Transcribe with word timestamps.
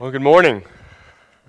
Well, 0.00 0.12
good 0.12 0.22
morning. 0.22 0.62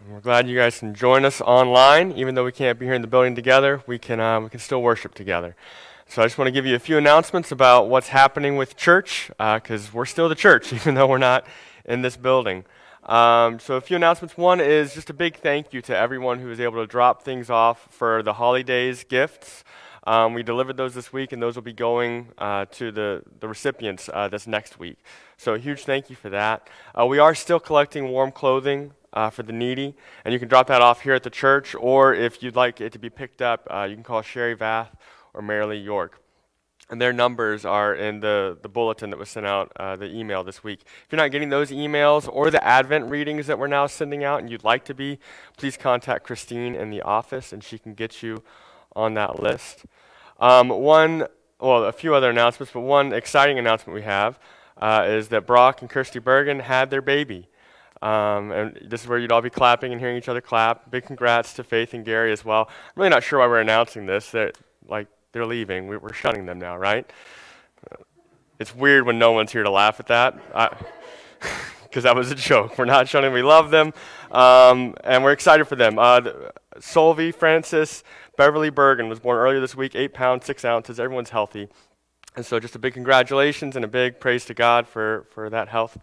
We're 0.09 0.21
glad 0.21 0.49
you 0.49 0.57
guys 0.57 0.79
can 0.79 0.95
join 0.95 1.23
us 1.23 1.39
online. 1.39 2.13
Even 2.13 2.33
though 2.33 2.43
we 2.43 2.51
can't 2.51 2.79
be 2.79 2.87
here 2.87 2.95
in 2.95 3.03
the 3.03 3.07
building 3.07 3.35
together, 3.35 3.83
we 3.85 3.99
can, 3.99 4.19
uh, 4.19 4.41
we 4.41 4.49
can 4.49 4.59
still 4.59 4.81
worship 4.81 5.13
together. 5.13 5.55
So 6.07 6.23
I 6.23 6.25
just 6.25 6.39
want 6.39 6.47
to 6.47 6.51
give 6.51 6.65
you 6.65 6.73
a 6.73 6.79
few 6.79 6.97
announcements 6.97 7.51
about 7.51 7.89
what's 7.89 8.07
happening 8.07 8.57
with 8.57 8.75
church, 8.75 9.29
because 9.37 9.89
uh, 9.89 9.91
we're 9.93 10.07
still 10.07 10.27
the 10.27 10.33
church, 10.33 10.73
even 10.73 10.95
though 10.95 11.05
we're 11.05 11.19
not 11.19 11.45
in 11.85 12.01
this 12.01 12.17
building. 12.17 12.65
Um, 13.03 13.59
so 13.59 13.75
a 13.75 13.81
few 13.81 13.97
announcements. 13.97 14.35
One 14.35 14.59
is 14.59 14.95
just 14.95 15.11
a 15.11 15.13
big 15.13 15.35
thank 15.35 15.71
you 15.71 15.83
to 15.83 15.95
everyone 15.95 16.39
who 16.39 16.47
was 16.47 16.59
able 16.59 16.81
to 16.81 16.87
drop 16.87 17.21
things 17.21 17.51
off 17.51 17.87
for 17.91 18.23
the 18.23 18.33
holidays 18.33 19.03
gifts. 19.03 19.63
Um, 20.05 20.33
we 20.33 20.43
delivered 20.43 20.77
those 20.77 20.93
this 20.93 21.11
week, 21.11 21.31
and 21.31 21.41
those 21.41 21.55
will 21.55 21.63
be 21.63 21.73
going 21.73 22.29
uh, 22.37 22.65
to 22.71 22.91
the, 22.91 23.23
the 23.39 23.47
recipients 23.47 24.09
uh, 24.13 24.27
this 24.27 24.47
next 24.47 24.79
week. 24.79 24.97
So, 25.37 25.55
a 25.55 25.59
huge 25.59 25.83
thank 25.83 26.09
you 26.09 26.15
for 26.15 26.29
that. 26.29 26.67
Uh, 26.99 27.05
we 27.05 27.19
are 27.19 27.35
still 27.35 27.59
collecting 27.59 28.09
warm 28.09 28.31
clothing 28.31 28.91
uh, 29.13 29.29
for 29.29 29.43
the 29.43 29.53
needy, 29.53 29.95
and 30.23 30.33
you 30.33 30.39
can 30.39 30.47
drop 30.47 30.67
that 30.67 30.81
off 30.81 31.01
here 31.01 31.13
at 31.13 31.23
the 31.23 31.29
church, 31.29 31.75
or 31.75 32.13
if 32.13 32.41
you'd 32.41 32.55
like 32.55 32.79
it 32.81 32.93
to 32.93 32.99
be 32.99 33.09
picked 33.09 33.41
up, 33.41 33.67
uh, 33.69 33.87
you 33.89 33.95
can 33.95 34.03
call 34.03 34.21
Sherry 34.21 34.55
Vath 34.55 34.89
or 35.33 35.41
Marilee 35.41 35.83
York. 35.83 36.21
And 36.91 36.99
their 36.99 37.13
numbers 37.13 37.65
are 37.65 37.93
in 37.93 38.19
the, 38.19 38.57
the 38.63 38.69
bulletin 38.69 39.11
that 39.11 39.19
was 39.19 39.29
sent 39.29 39.45
out, 39.45 39.71
uh, 39.75 39.95
the 39.95 40.11
email 40.11 40.43
this 40.43 40.63
week. 40.63 40.81
If 40.81 41.11
you're 41.11 41.17
not 41.17 41.29
getting 41.29 41.49
those 41.49 41.69
emails 41.69 42.27
or 42.31 42.49
the 42.49 42.63
Advent 42.65 43.11
readings 43.11 43.45
that 43.45 43.59
we're 43.59 43.67
now 43.67 43.85
sending 43.85 44.23
out 44.23 44.39
and 44.39 44.49
you'd 44.49 44.63
like 44.63 44.85
to 44.85 44.95
be, 44.95 45.19
please 45.55 45.77
contact 45.77 46.25
Christine 46.25 46.73
in 46.73 46.89
the 46.89 47.03
office 47.03 47.53
and 47.53 47.63
she 47.63 47.77
can 47.77 47.93
get 47.93 48.23
you 48.23 48.43
on 48.95 49.13
that 49.15 49.41
list. 49.41 49.85
Um, 50.39 50.69
one, 50.69 51.27
well, 51.59 51.85
a 51.85 51.91
few 51.91 52.15
other 52.15 52.29
announcements, 52.29 52.71
but 52.73 52.81
one 52.81 53.13
exciting 53.13 53.59
announcement 53.59 53.95
we 53.95 54.03
have 54.03 54.39
uh, 54.77 55.05
is 55.07 55.27
that 55.29 55.45
Brock 55.45 55.81
and 55.81 55.89
Kirsty 55.89 56.19
Bergen 56.19 56.59
had 56.59 56.89
their 56.89 57.01
baby. 57.01 57.47
Um, 58.01 58.51
and 58.51 58.79
this 58.81 59.01
is 59.01 59.07
where 59.07 59.19
you'd 59.19 59.31
all 59.31 59.41
be 59.41 59.49
clapping 59.49 59.91
and 59.91 59.99
hearing 59.99 60.15
each 60.15 60.29
other 60.29 60.39
clap. 60.39 60.89
Big 60.89 61.05
congrats 61.05 61.53
to 61.55 61.63
Faith 61.63 61.93
and 61.93 62.05
Gary 62.05 62.31
as 62.31 62.45
well. 62.45 62.69
I'm 62.69 62.93
really 62.95 63.09
not 63.09 63.23
sure 63.23 63.39
why 63.39 63.47
we're 63.47 63.59
announcing 63.59 64.05
this. 64.05 64.31
They're, 64.31 64.53
like, 64.87 65.07
they're 65.33 65.45
leaving. 65.45 65.87
We, 65.87 65.97
are 65.97 66.13
shutting 66.13 66.45
them 66.45 66.59
now, 66.59 66.77
right? 66.77 67.09
It's 68.59 68.75
weird 68.75 69.05
when 69.05 69.17
no 69.17 69.31
one's 69.31 69.51
here 69.51 69.63
to 69.63 69.69
laugh 69.69 69.99
at 69.99 70.07
that. 70.07 70.37
Because 71.83 72.03
that 72.03 72.15
was 72.15 72.29
a 72.29 72.35
joke. 72.35 72.77
We're 72.77 72.85
not 72.85 73.07
shutting. 73.07 73.31
We 73.31 73.41
love 73.41 73.71
them, 73.71 73.93
um, 74.31 74.95
and 75.03 75.23
we're 75.23 75.31
excited 75.31 75.65
for 75.65 75.77
them. 75.77 75.97
Uh, 75.97 76.21
Solvi 76.77 77.33
Francis 77.33 78.03
Beverly 78.39 78.69
Bergen 78.69 79.09
was 79.09 79.19
born 79.19 79.37
earlier 79.37 79.59
this 79.59 79.75
week, 79.75 79.95
8 79.95 80.13
pounds, 80.13 80.45
6 80.45 80.63
ounces. 80.63 80.97
Everyone's 80.97 81.31
healthy. 81.31 81.67
And 82.37 82.45
so, 82.45 82.57
just 82.57 82.73
a 82.73 82.79
big 82.79 82.93
congratulations 82.93 83.75
and 83.75 83.83
a 83.83 83.87
big 83.89 84.21
praise 84.21 84.45
to 84.45 84.53
God 84.53 84.87
for, 84.87 85.25
for 85.31 85.49
that 85.49 85.67
health. 85.67 85.97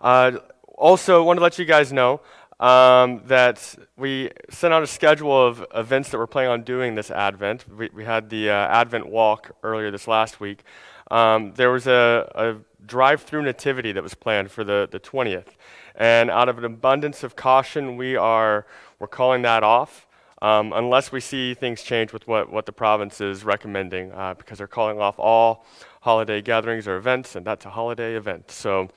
Uh, 0.00 0.38
also, 0.78 1.24
want 1.24 1.38
to 1.38 1.42
let 1.42 1.58
you 1.58 1.64
guys 1.64 1.92
know 1.92 2.20
um, 2.60 3.22
that 3.26 3.74
we 3.96 4.30
sent 4.48 4.72
out 4.72 4.84
a 4.84 4.86
schedule 4.86 5.44
of 5.44 5.66
events 5.74 6.10
that 6.10 6.18
we're 6.18 6.28
planning 6.28 6.52
on 6.52 6.62
doing 6.62 6.94
this 6.94 7.10
Advent. 7.10 7.68
We, 7.68 7.90
we 7.92 8.04
had 8.04 8.30
the 8.30 8.50
uh, 8.50 8.52
Advent 8.52 9.08
walk 9.08 9.50
earlier 9.64 9.90
this 9.90 10.06
last 10.06 10.38
week. 10.38 10.62
Um, 11.10 11.52
there 11.54 11.72
was 11.72 11.88
a, 11.88 12.30
a 12.32 12.86
drive 12.86 13.22
through 13.22 13.42
nativity 13.42 13.90
that 13.90 14.04
was 14.04 14.14
planned 14.14 14.52
for 14.52 14.62
the, 14.62 14.88
the 14.88 15.00
20th. 15.00 15.48
And 15.96 16.30
out 16.30 16.48
of 16.48 16.58
an 16.58 16.64
abundance 16.64 17.24
of 17.24 17.34
caution, 17.34 17.96
we 17.96 18.14
are 18.14 18.66
we're 19.00 19.08
calling 19.08 19.42
that 19.42 19.64
off 19.64 20.06
um, 20.42 20.72
unless 20.72 21.12
we 21.12 21.20
see 21.20 21.54
things 21.54 21.82
change 21.82 22.12
with 22.12 22.26
what, 22.26 22.50
what 22.50 22.66
the 22.66 22.72
province 22.72 23.20
is 23.20 23.44
recommending, 23.44 24.12
uh, 24.12 24.34
because 24.34 24.58
they're 24.58 24.66
calling 24.66 24.98
off 25.00 25.18
all 25.18 25.66
holiday 26.00 26.40
gatherings 26.40 26.88
or 26.88 26.96
events, 26.96 27.36
and 27.36 27.46
that's 27.46 27.66
a 27.66 27.70
holiday 27.70 28.14
event. 28.14 28.50
So 28.50 28.88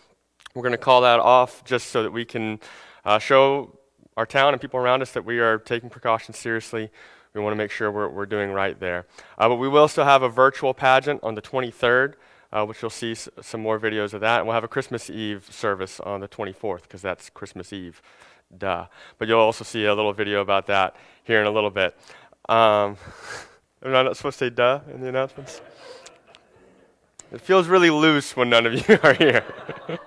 we're 0.56 0.62
going 0.62 0.72
to 0.72 0.78
call 0.78 1.02
that 1.02 1.20
off 1.20 1.64
just 1.66 1.88
so 1.88 2.04
that 2.04 2.12
we 2.12 2.26
can 2.26 2.60
uh, 3.04 3.20
show 3.20 3.78
our 4.16 4.26
town 4.26 4.54
and 4.54 4.62
people 4.62 4.80
around 4.80 5.02
us 5.02 5.12
that 5.12 5.26
we 5.26 5.40
are 5.40 5.58
taking 5.58 5.90
precautions 5.90 6.38
seriously. 6.38 6.90
We 7.34 7.42
want 7.42 7.54
to 7.54 7.58
make 7.58 7.72
sure 7.72 7.92
we're, 7.92 8.10
we're 8.10 8.28
doing 8.28 8.52
right 8.52 8.80
there. 8.80 9.08
Uh, 9.38 9.50
but 9.50 9.56
we 9.56 9.68
will 9.68 9.88
still 9.88 10.06
have 10.06 10.22
a 10.22 10.30
virtual 10.30 10.74
pageant 10.74 11.20
on 11.24 11.36
the 11.36 11.42
23rd. 11.42 12.14
Uh, 12.52 12.64
which 12.64 12.84
you'll 12.84 12.92
see 12.92 13.14
s- 13.14 13.28
some 13.42 13.60
more 13.60 13.80
videos 13.80 14.14
of 14.14 14.22
that. 14.22 14.38
And 14.38 14.46
we'll 14.46 14.54
have 14.54 14.64
a 14.64 14.68
Christmas 14.68 15.10
Eve 15.10 15.48
service 15.50 16.00
on 16.00 16.20
the 16.20 16.28
24th, 16.28 16.84
because 16.84 17.02
that's 17.02 17.32
Christmas 17.32 17.74
Eve. 17.74 18.00
Duh. 18.58 18.86
But 19.18 19.28
you'll 19.28 19.40
also 19.40 19.64
see 19.64 19.86
a 19.86 19.94
little 19.94 20.14
video 20.14 20.42
about 20.42 20.68
that 20.68 20.96
here 21.24 21.40
in 21.42 21.48
a 21.48 21.52
little 21.52 21.70
bit. 21.70 21.96
Um, 22.50 22.98
am 23.84 23.96
I 23.96 24.04
not 24.04 24.18
supposed 24.18 24.40
to 24.40 24.46
say 24.46 24.50
duh 24.50 24.82
in 24.94 25.02
the 25.02 25.10
announcements? 25.10 25.62
It 27.32 27.42
feels 27.42 27.68
really 27.68 27.90
loose 27.90 28.36
when 28.36 28.50
none 28.50 28.66
of 28.66 28.74
you 28.90 29.00
are 29.02 29.14
here. 29.14 29.44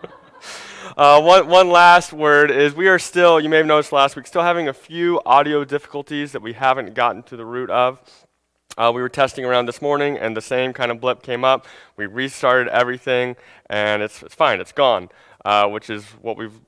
uh, 0.97 1.21
one, 1.21 1.49
one 1.49 1.71
last 1.71 2.13
word 2.13 2.51
is 2.51 2.75
we 2.75 2.89
are 2.89 2.99
still, 2.99 3.41
you 3.41 3.49
may 3.49 3.57
have 3.57 3.67
noticed 3.67 3.93
last 3.93 4.15
week, 4.15 4.27
still 4.27 4.43
having 4.43 4.69
a 4.69 4.73
few 4.73 5.21
audio 5.27 5.65
difficulties 5.65 6.33
that 6.33 6.43
we 6.43 6.53
haven't 6.53 6.95
gotten 6.95 7.23
to 7.25 7.37
the 7.37 7.45
root 7.45 7.71
of. 7.71 8.01
Uh, 8.79 8.93
we 8.95 9.01
were 9.01 9.09
testing 9.09 9.45
around 9.45 9.67
this 9.67 9.81
morning, 9.81 10.19
and 10.19 10.37
the 10.37 10.41
same 10.41 10.73
kind 10.73 10.91
of 10.91 11.01
blip 11.01 11.23
came 11.23 11.45
up. 11.45 11.67
We 11.97 12.05
restarted 12.07 12.69
everything, 12.69 13.35
and 13.71 14.03
it's, 14.03 14.23
it's 14.23 14.35
fine, 14.35 14.61
it's 14.61 14.73
gone, 14.73 15.09
uh, 15.47 15.67
which 15.67 15.89
is 15.89 16.05
what 16.21 16.37
we've 16.37 16.61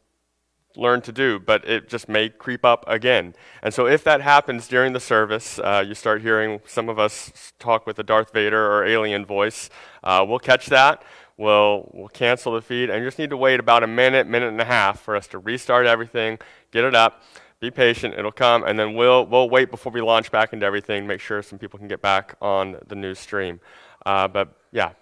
learn 0.76 1.00
to 1.02 1.12
do, 1.12 1.38
but 1.38 1.68
it 1.68 1.88
just 1.88 2.08
may 2.08 2.28
creep 2.28 2.64
up 2.64 2.84
again. 2.86 3.34
And 3.62 3.74
so, 3.74 3.86
if 3.86 4.04
that 4.04 4.20
happens 4.20 4.68
during 4.68 4.92
the 4.92 5.00
service, 5.00 5.58
uh, 5.58 5.84
you 5.86 5.94
start 5.94 6.22
hearing 6.22 6.60
some 6.66 6.88
of 6.88 6.98
us 6.98 7.52
talk 7.58 7.86
with 7.86 7.98
a 7.98 8.02
Darth 8.02 8.32
Vader 8.32 8.72
or 8.72 8.84
alien 8.84 9.24
voice, 9.24 9.70
uh, 10.04 10.24
we'll 10.26 10.38
catch 10.38 10.66
that. 10.66 11.02
We'll, 11.36 11.88
we'll 11.94 12.08
cancel 12.08 12.52
the 12.54 12.60
feed, 12.60 12.90
and 12.90 13.00
you 13.00 13.06
just 13.06 13.18
need 13.18 13.30
to 13.30 13.36
wait 13.36 13.60
about 13.60 13.84
a 13.84 13.86
minute, 13.86 14.26
minute 14.26 14.48
and 14.48 14.60
a 14.60 14.64
half 14.64 15.00
for 15.00 15.14
us 15.14 15.28
to 15.28 15.38
restart 15.38 15.86
everything, 15.86 16.38
get 16.72 16.84
it 16.84 16.96
up. 16.96 17.22
Be 17.60 17.70
patient, 17.70 18.14
it'll 18.18 18.32
come, 18.32 18.64
and 18.64 18.76
then 18.78 18.94
we'll, 18.94 19.24
we'll 19.26 19.48
wait 19.48 19.70
before 19.70 19.92
we 19.92 20.00
launch 20.00 20.32
back 20.32 20.52
into 20.52 20.66
everything, 20.66 21.06
make 21.06 21.20
sure 21.20 21.42
some 21.42 21.58
people 21.58 21.78
can 21.78 21.86
get 21.86 22.02
back 22.02 22.36
on 22.40 22.76
the 22.86 22.96
new 22.96 23.14
stream. 23.14 23.60
Uh, 24.04 24.26
but 24.26 24.52
yeah, 24.72 24.92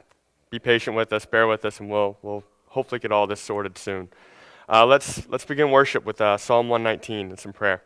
be 0.50 0.58
patient 0.58 0.94
with 0.94 1.12
us, 1.12 1.24
bear 1.24 1.46
with 1.46 1.64
us, 1.64 1.80
and 1.80 1.90
we'll, 1.90 2.18
we'll 2.22 2.44
hopefully 2.68 2.98
get 2.98 3.12
all 3.12 3.26
this 3.26 3.40
sorted 3.40 3.76
soon. 3.78 4.08
Uh, 4.68 4.84
let's, 4.84 5.28
let's 5.28 5.44
begin 5.44 5.70
worship 5.70 6.04
with 6.04 6.20
uh, 6.20 6.36
Psalm 6.36 6.68
119 6.68 7.28
and 7.28 7.38
some 7.38 7.52
prayer. 7.52 7.82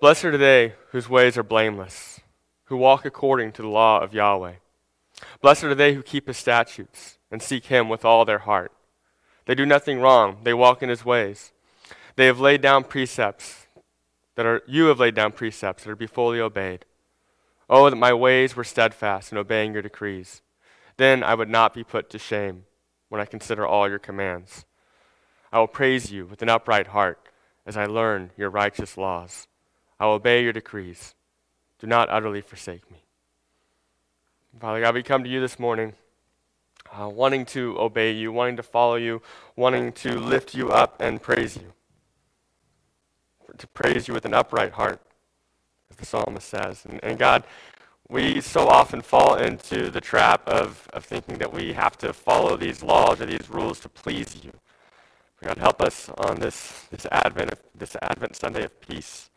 Blessed 0.00 0.26
are 0.26 0.36
they 0.36 0.74
whose 0.90 1.08
ways 1.08 1.38
are 1.38 1.42
blameless, 1.42 2.20
who 2.64 2.76
walk 2.76 3.06
according 3.06 3.52
to 3.52 3.62
the 3.62 3.68
law 3.68 4.00
of 4.00 4.12
Yahweh. 4.12 4.56
Blessed 5.40 5.64
are 5.64 5.74
they 5.74 5.94
who 5.94 6.02
keep 6.02 6.26
his 6.26 6.36
statutes 6.36 7.16
and 7.30 7.40
seek 7.40 7.66
him 7.66 7.88
with 7.88 8.04
all 8.04 8.26
their 8.26 8.40
heart. 8.40 8.70
They 9.46 9.54
do 9.54 9.64
nothing 9.64 9.98
wrong, 9.98 10.38
they 10.42 10.52
walk 10.52 10.82
in 10.82 10.90
his 10.90 11.06
ways. 11.06 11.52
They 12.16 12.26
have 12.26 12.38
laid 12.38 12.60
down 12.60 12.84
precepts 12.84 13.66
that 14.34 14.44
are, 14.44 14.62
you 14.66 14.86
have 14.86 15.00
laid 15.00 15.14
down 15.14 15.32
precepts 15.32 15.84
that 15.84 15.90
are 15.90 15.96
be 15.96 16.06
fully 16.06 16.38
obeyed. 16.38 16.84
Oh, 17.70 17.88
that 17.88 17.96
my 17.96 18.12
ways 18.12 18.54
were 18.54 18.64
steadfast 18.64 19.32
in 19.32 19.38
obeying 19.38 19.72
your 19.72 19.82
decrees. 19.82 20.42
Then 20.98 21.22
I 21.22 21.34
would 21.34 21.48
not 21.48 21.72
be 21.72 21.82
put 21.82 22.10
to 22.10 22.18
shame 22.18 22.64
when 23.14 23.20
I 23.20 23.26
consider 23.26 23.64
all 23.64 23.88
your 23.88 24.00
commands. 24.00 24.64
I 25.52 25.60
will 25.60 25.68
praise 25.68 26.10
you 26.10 26.26
with 26.26 26.42
an 26.42 26.48
upright 26.48 26.88
heart 26.88 27.20
as 27.64 27.76
I 27.76 27.86
learn 27.86 28.32
your 28.36 28.50
righteous 28.50 28.98
laws. 28.98 29.46
I 30.00 30.06
will 30.06 30.14
obey 30.14 30.42
your 30.42 30.52
decrees. 30.52 31.14
Do 31.78 31.86
not 31.86 32.10
utterly 32.10 32.40
forsake 32.40 32.90
me. 32.90 33.04
Father 34.58 34.80
God, 34.80 34.96
we 34.96 35.04
come 35.04 35.22
to 35.22 35.30
you 35.30 35.40
this 35.40 35.60
morning 35.60 35.92
uh, 36.90 37.08
wanting 37.08 37.46
to 37.46 37.78
obey 37.78 38.10
you, 38.10 38.32
wanting 38.32 38.56
to 38.56 38.64
follow 38.64 38.96
you, 38.96 39.22
wanting 39.54 39.92
to 39.92 40.18
lift 40.18 40.52
you 40.52 40.70
up 40.70 41.00
and 41.00 41.22
praise 41.22 41.56
you. 41.56 41.72
To 43.56 43.66
praise 43.68 44.08
you 44.08 44.14
with 44.14 44.24
an 44.24 44.34
upright 44.34 44.72
heart, 44.72 45.00
as 45.88 45.98
the 45.98 46.04
psalmist 46.04 46.48
says. 46.48 46.84
And, 46.84 46.98
and 47.04 47.16
God, 47.16 47.44
we 48.08 48.40
so 48.40 48.68
often 48.68 49.00
fall 49.00 49.36
into 49.36 49.90
the 49.90 50.00
trap 50.00 50.46
of, 50.46 50.88
of 50.92 51.04
thinking 51.04 51.38
that 51.38 51.52
we 51.52 51.72
have 51.72 51.96
to 51.98 52.12
follow 52.12 52.56
these 52.56 52.82
laws 52.82 53.20
or 53.20 53.26
these 53.26 53.48
rules 53.48 53.80
to 53.80 53.88
please 53.88 54.36
you. 54.42 54.52
God, 55.42 55.58
help 55.58 55.82
us 55.82 56.10
on 56.18 56.40
this, 56.40 56.86
this 56.90 57.06
Advent, 57.10 57.54
this 57.74 57.96
Advent 58.02 58.36
Sunday 58.36 58.64
of 58.64 58.80
peace 58.80 59.30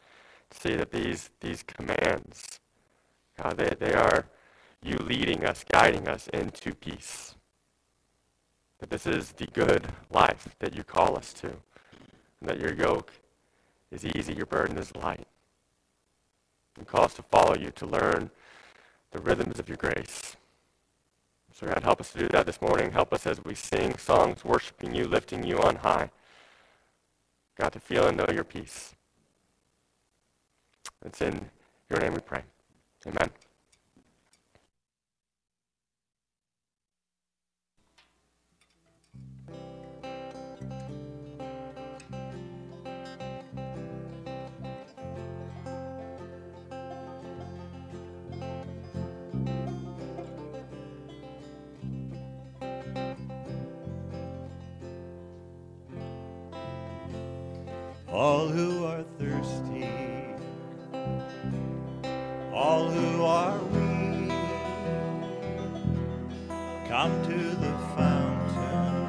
to 0.49 0.59
see 0.59 0.75
that 0.75 0.91
these, 0.91 1.29
these 1.41 1.63
commands, 1.63 2.59
God, 3.41 3.57
they, 3.57 3.73
they 3.79 3.93
are 3.93 4.25
you 4.83 4.97
leading 4.97 5.45
us, 5.45 5.65
guiding 5.69 6.07
us 6.07 6.27
into 6.33 6.73
peace. 6.73 7.35
That 8.79 8.89
this 8.89 9.07
is 9.07 9.31
the 9.31 9.47
good 9.47 9.87
life 10.11 10.55
that 10.59 10.75
you 10.75 10.83
call 10.83 11.17
us 11.17 11.33
to, 11.33 11.47
and 11.47 12.49
that 12.49 12.59
your 12.59 12.73
yoke 12.73 13.11
is 13.91 14.05
easy, 14.05 14.33
your 14.33 14.45
burden 14.45 14.77
is 14.77 14.95
light. 14.95 15.27
You 16.77 16.85
call 16.85 17.05
us 17.05 17.15
to 17.15 17.23
follow 17.23 17.55
you, 17.55 17.71
to 17.71 17.85
learn 17.85 18.29
the 19.11 19.19
rhythms 19.19 19.59
of 19.59 19.67
your 19.67 19.77
grace. 19.77 20.35
So, 21.53 21.67
God, 21.67 21.83
help 21.83 22.01
us 22.01 22.11
to 22.13 22.19
do 22.19 22.27
that 22.29 22.45
this 22.45 22.61
morning. 22.61 22.91
Help 22.91 23.13
us 23.13 23.25
as 23.25 23.43
we 23.43 23.55
sing 23.55 23.97
songs 23.97 24.45
worshiping 24.45 24.93
you, 24.93 25.05
lifting 25.05 25.43
you 25.43 25.57
on 25.59 25.77
high. 25.77 26.11
God, 27.59 27.69
to 27.73 27.79
feel 27.79 28.07
and 28.07 28.17
know 28.17 28.27
your 28.31 28.43
peace. 28.43 28.93
It's 31.05 31.21
in 31.21 31.49
your 31.89 31.99
name 31.99 32.13
we 32.13 32.19
pray. 32.19 32.43
Amen. 33.07 33.29
all 58.17 58.47
who 58.47 58.83
are 58.83 59.03
thirsty, 59.19 59.85
all 62.51 62.89
who 62.89 63.23
are 63.23 63.59
weak, 63.59 64.31
come 66.89 67.11
to 67.27 67.37
the 67.37 67.77
fountain, 67.95 69.05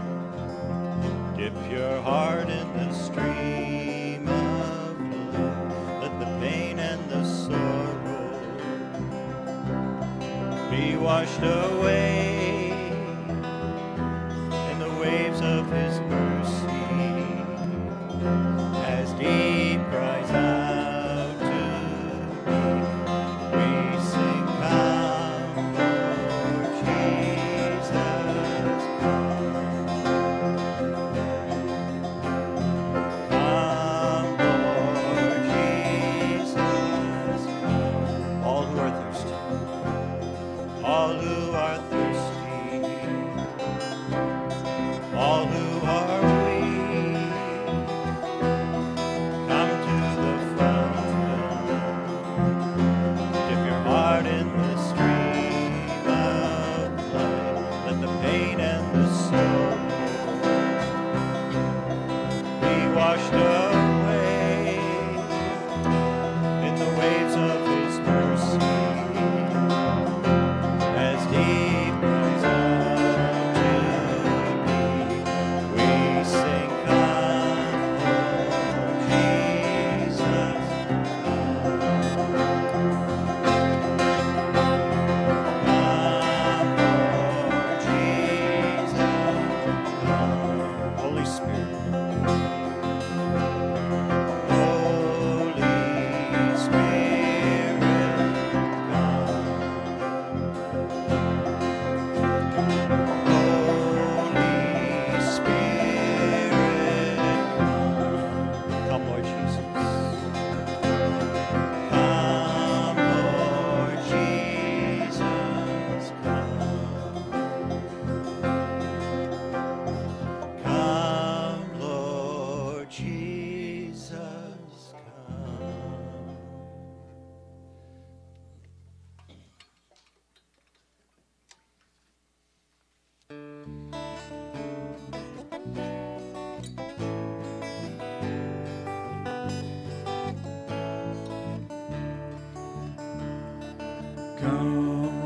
dip 1.39 1.55
your 1.71 2.03
heart 2.03 2.51
in 2.51 2.73
the 2.75 2.93
stream 2.93 4.29
of 4.29 5.01
love, 5.33 6.03
let 6.03 6.21
the 6.21 6.27
pain 6.39 6.79
and 6.79 7.11
the 7.11 7.25
sorrow 7.25 8.41
be 10.71 10.97
washed 10.97 11.43
away. 11.43 12.38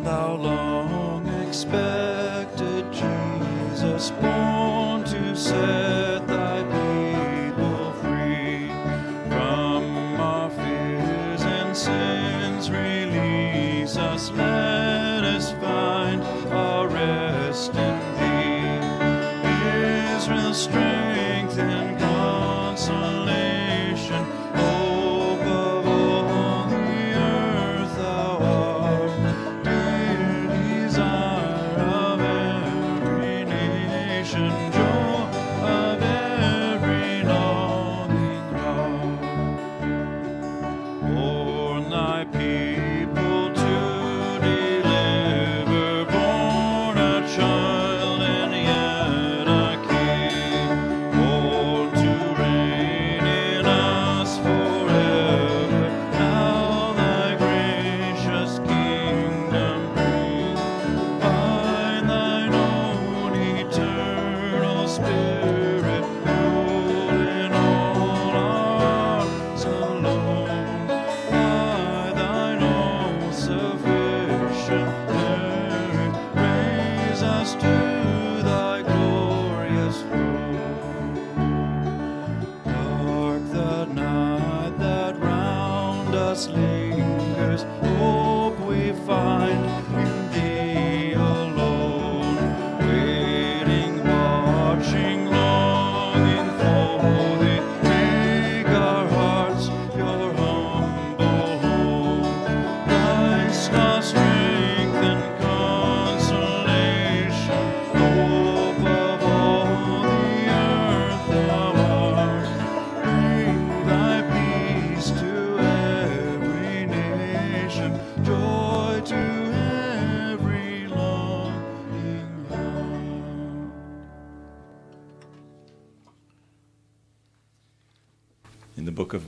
thou 0.02 0.34
long 0.34 1.26
expected 1.46 2.84
Jesus 2.92 4.10
born 4.20 5.04
to 5.04 5.36
save. 5.36 5.81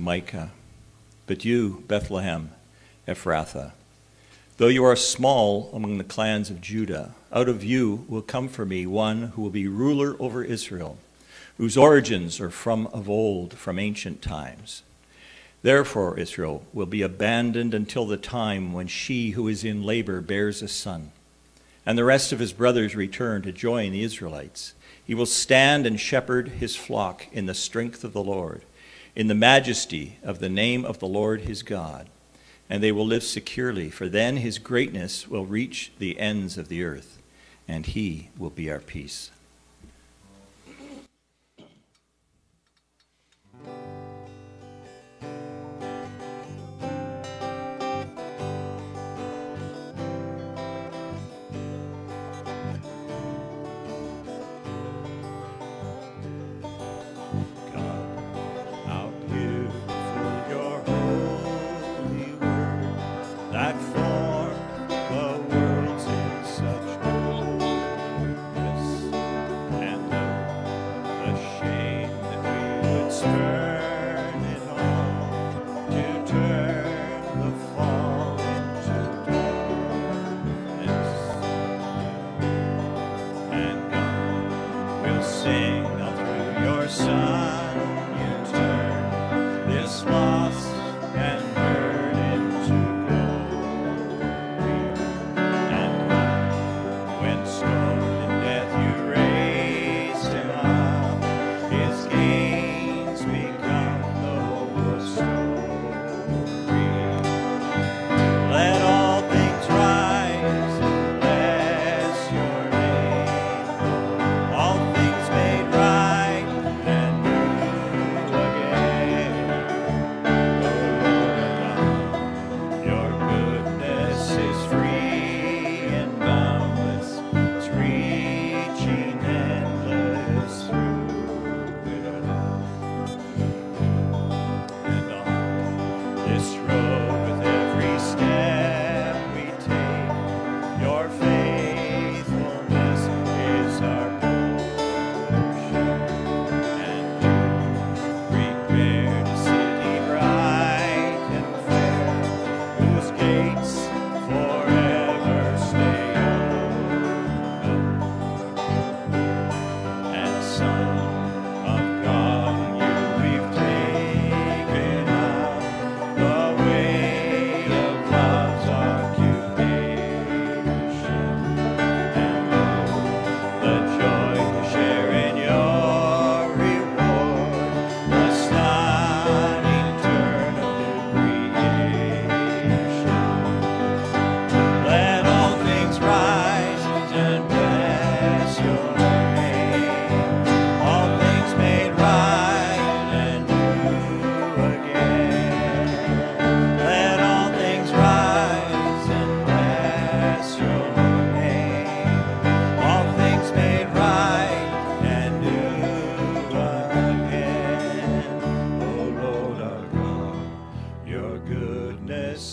Micah. 0.05 0.51
But 1.27 1.47
you, 1.47 1.83
Bethlehem, 1.89 2.51
Ephrathah, 3.09 3.73
though 4.59 4.69
you 4.69 4.85
are 4.85 4.95
small 4.95 5.71
among 5.73 5.97
the 5.97 6.05
clans 6.05 6.51
of 6.51 6.61
Judah, 6.61 7.15
out 7.33 7.49
of 7.49 7.65
you 7.65 8.05
will 8.07 8.21
come 8.21 8.49
for 8.49 8.67
me 8.67 8.87
one 8.87 9.29
who 9.29 9.41
will 9.41 9.51
be 9.51 9.67
ruler 9.67 10.15
over 10.21 10.45
Israel, 10.45 10.99
whose 11.57 11.79
origins 11.79 12.39
are 12.39 12.51
from 12.51 12.87
of 12.89 13.09
old, 13.09 13.55
from 13.55 13.79
ancient 13.79 14.21
times. 14.21 14.83
Therefore, 15.63 16.19
Israel 16.19 16.67
will 16.75 16.85
be 16.85 17.01
abandoned 17.01 17.73
until 17.73 18.07
the 18.07 18.19
time 18.19 18.75
when 18.75 18.87
she 18.87 19.31
who 19.31 19.49
is 19.49 19.65
in 19.65 19.83
labor 19.83 20.21
bears 20.21 20.61
a 20.61 20.69
son, 20.69 21.13
and 21.87 21.97
the 21.97 22.05
rest 22.05 22.31
of 22.31 22.41
his 22.41 22.53
brothers 22.53 22.95
return 22.95 23.41
to 23.41 23.53
join 23.53 23.93
the 23.93 24.05
Israelites. 24.05 24.75
He 25.03 25.15
will 25.15 25.25
stand 25.25 25.87
and 25.87 25.99
shepherd 25.99 26.49
his 26.49 26.77
flock 26.77 27.27
in 27.33 27.47
the 27.47 27.55
strength 27.55 28.05
of 28.05 28.13
the 28.13 28.23
Lord 28.23 28.61
in 29.17 29.29
the 29.29 29.35
majesty 29.35 30.19
of 30.23 30.39
the 30.39 30.49
name 30.49 30.85
of 30.85 30.99
the 30.99 31.07
Lord 31.07 31.43
his 31.43 31.63
God. 31.63 32.09
And 32.69 32.83
they 32.83 32.93
will 32.93 33.07
live 33.07 33.23
securely, 33.23 33.91
for 33.91 34.09
then 34.09 34.39
his 34.39 34.59
greatness 34.59 35.29
will 35.29 35.45
reach 35.45 35.93
the 35.99 36.19
ends 36.19 36.57
of 36.57 36.69
the 36.69 36.83
earth, 36.83 37.21
and 37.69 37.85
he 37.85 38.31
will 38.39 38.51
be 38.51 38.71
our 38.71 38.81
peace. 38.81 39.31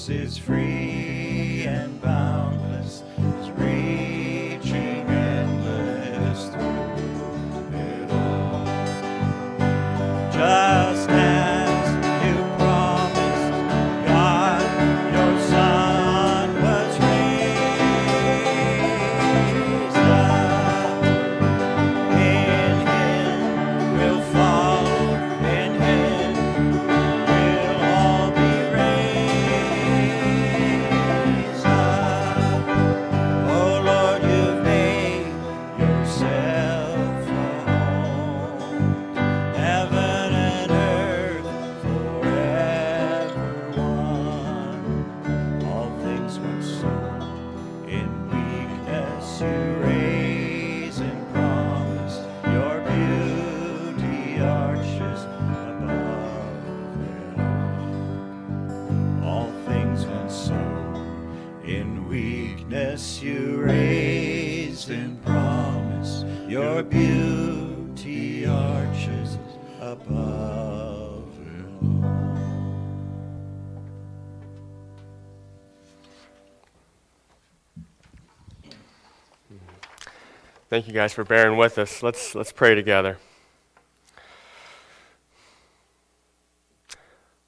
is 0.09 0.37
free 0.37 1.65
and 1.67 2.01
bound. 2.01 2.40
Thank 80.69 80.87
you 80.87 80.93
guys 80.93 81.11
for 81.11 81.25
bearing 81.25 81.57
with 81.57 81.77
us. 81.77 82.01
Let's, 82.01 82.33
let's 82.33 82.53
pray 82.53 82.75
together. 82.75 83.17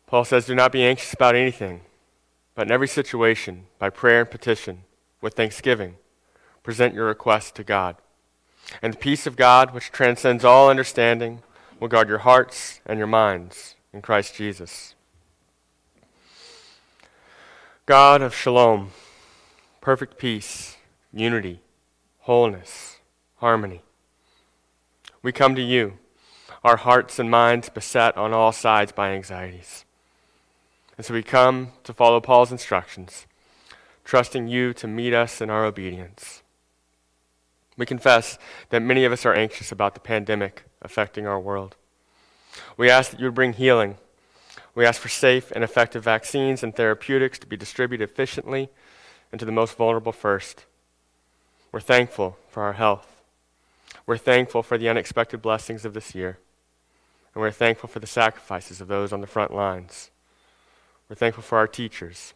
Paul 0.07 0.25
says, 0.25 0.45
Do 0.45 0.55
not 0.55 0.73
be 0.73 0.83
anxious 0.83 1.13
about 1.13 1.33
anything, 1.33 1.81
but 2.53 2.67
in 2.67 2.71
every 2.73 2.89
situation, 2.89 3.67
by 3.79 3.89
prayer 3.89 4.19
and 4.19 4.29
petition, 4.29 4.83
with 5.21 5.35
thanksgiving, 5.35 5.95
present 6.63 6.93
your 6.93 7.05
requests 7.05 7.51
to 7.51 7.63
God. 7.63 7.95
And 8.81 8.93
the 8.93 8.97
peace 8.97 9.25
of 9.25 9.37
God, 9.37 9.73
which 9.73 9.91
transcends 9.91 10.43
all 10.43 10.69
understanding, 10.69 11.43
will 11.83 11.89
guard 11.89 12.07
your 12.07 12.19
hearts 12.19 12.79
and 12.85 12.97
your 12.97 13.07
minds 13.07 13.75
in 13.91 14.01
Christ 14.01 14.35
Jesus. 14.35 14.95
God 17.85 18.21
of 18.21 18.33
shalom, 18.33 18.91
perfect 19.81 20.17
peace, 20.17 20.77
unity, 21.11 21.59
wholeness, 22.19 22.99
harmony. 23.39 23.81
We 25.21 25.33
come 25.33 25.55
to 25.55 25.61
you, 25.61 25.97
our 26.63 26.77
hearts 26.77 27.19
and 27.19 27.29
minds 27.29 27.67
beset 27.67 28.15
on 28.15 28.31
all 28.31 28.53
sides 28.53 28.93
by 28.93 29.11
anxieties. 29.11 29.83
And 30.95 31.05
so 31.05 31.13
we 31.13 31.21
come 31.21 31.73
to 31.83 31.91
follow 31.91 32.21
Paul's 32.21 32.53
instructions, 32.53 33.27
trusting 34.05 34.47
you 34.47 34.73
to 34.75 34.87
meet 34.87 35.13
us 35.13 35.41
in 35.41 35.49
our 35.49 35.65
obedience. 35.65 36.43
We 37.75 37.85
confess 37.85 38.37
that 38.69 38.81
many 38.81 39.03
of 39.03 39.11
us 39.11 39.25
are 39.25 39.33
anxious 39.33 39.69
about 39.69 39.95
the 39.95 39.99
pandemic 39.99 40.63
affecting 40.83 41.25
our 41.25 41.39
world. 41.39 41.75
We 42.77 42.89
ask 42.89 43.11
that 43.11 43.19
you 43.19 43.25
would 43.25 43.35
bring 43.35 43.53
healing. 43.53 43.97
We 44.75 44.85
ask 44.85 45.01
for 45.01 45.09
safe 45.09 45.51
and 45.51 45.63
effective 45.63 46.03
vaccines 46.03 46.63
and 46.63 46.75
therapeutics 46.75 47.39
to 47.39 47.47
be 47.47 47.57
distributed 47.57 48.09
efficiently 48.09 48.69
and 49.31 49.39
to 49.39 49.45
the 49.45 49.51
most 49.51 49.77
vulnerable 49.77 50.11
first. 50.11 50.65
We're 51.71 51.79
thankful 51.79 52.37
for 52.49 52.63
our 52.63 52.73
health. 52.73 53.21
We're 54.05 54.17
thankful 54.17 54.63
for 54.63 54.77
the 54.77 54.89
unexpected 54.89 55.41
blessings 55.41 55.85
of 55.85 55.93
this 55.93 56.13
year. 56.13 56.39
And 57.33 57.41
we're 57.41 57.51
thankful 57.51 57.89
for 57.89 57.99
the 57.99 58.07
sacrifices 58.07 58.81
of 58.81 58.87
those 58.87 59.11
on 59.11 59.21
the 59.21 59.27
front 59.27 59.53
lines. 59.53 60.11
We're 61.09 61.15
thankful 61.15 61.43
for 61.43 61.57
our 61.57 61.67
teachers. 61.67 62.33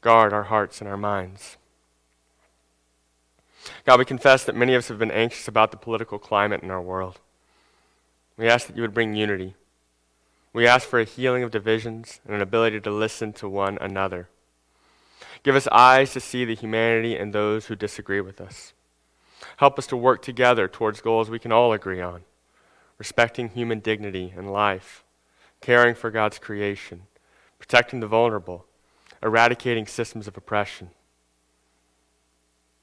Guard 0.00 0.32
our 0.32 0.44
hearts 0.44 0.80
and 0.80 0.88
our 0.88 0.96
minds. 0.96 1.56
God, 3.84 3.98
we 3.98 4.04
confess 4.04 4.44
that 4.44 4.56
many 4.56 4.74
of 4.74 4.80
us 4.80 4.88
have 4.88 4.98
been 4.98 5.10
anxious 5.10 5.48
about 5.48 5.70
the 5.70 5.76
political 5.76 6.18
climate 6.18 6.62
in 6.62 6.70
our 6.70 6.80
world. 6.80 7.20
We 8.36 8.48
ask 8.48 8.66
that 8.66 8.76
you 8.76 8.82
would 8.82 8.94
bring 8.94 9.14
unity. 9.14 9.54
We 10.52 10.66
ask 10.66 10.88
for 10.88 11.00
a 11.00 11.04
healing 11.04 11.42
of 11.42 11.50
divisions 11.50 12.20
and 12.24 12.34
an 12.34 12.42
ability 12.42 12.80
to 12.80 12.90
listen 12.90 13.32
to 13.34 13.48
one 13.48 13.78
another. 13.80 14.28
Give 15.42 15.56
us 15.56 15.66
eyes 15.68 16.12
to 16.12 16.20
see 16.20 16.44
the 16.44 16.54
humanity 16.54 17.16
in 17.16 17.30
those 17.30 17.66
who 17.66 17.76
disagree 17.76 18.20
with 18.20 18.40
us. 18.40 18.72
Help 19.56 19.78
us 19.78 19.86
to 19.88 19.96
work 19.96 20.22
together 20.22 20.68
towards 20.68 21.00
goals 21.00 21.30
we 21.30 21.38
can 21.38 21.52
all 21.52 21.72
agree 21.72 22.00
on 22.00 22.22
respecting 22.98 23.48
human 23.48 23.80
dignity 23.80 24.32
and 24.36 24.52
life, 24.52 25.02
caring 25.60 25.92
for 25.92 26.08
God's 26.08 26.38
creation, 26.38 27.02
protecting 27.58 27.98
the 27.98 28.06
vulnerable, 28.06 28.64
eradicating 29.20 29.88
systems 29.88 30.28
of 30.28 30.36
oppression, 30.36 30.90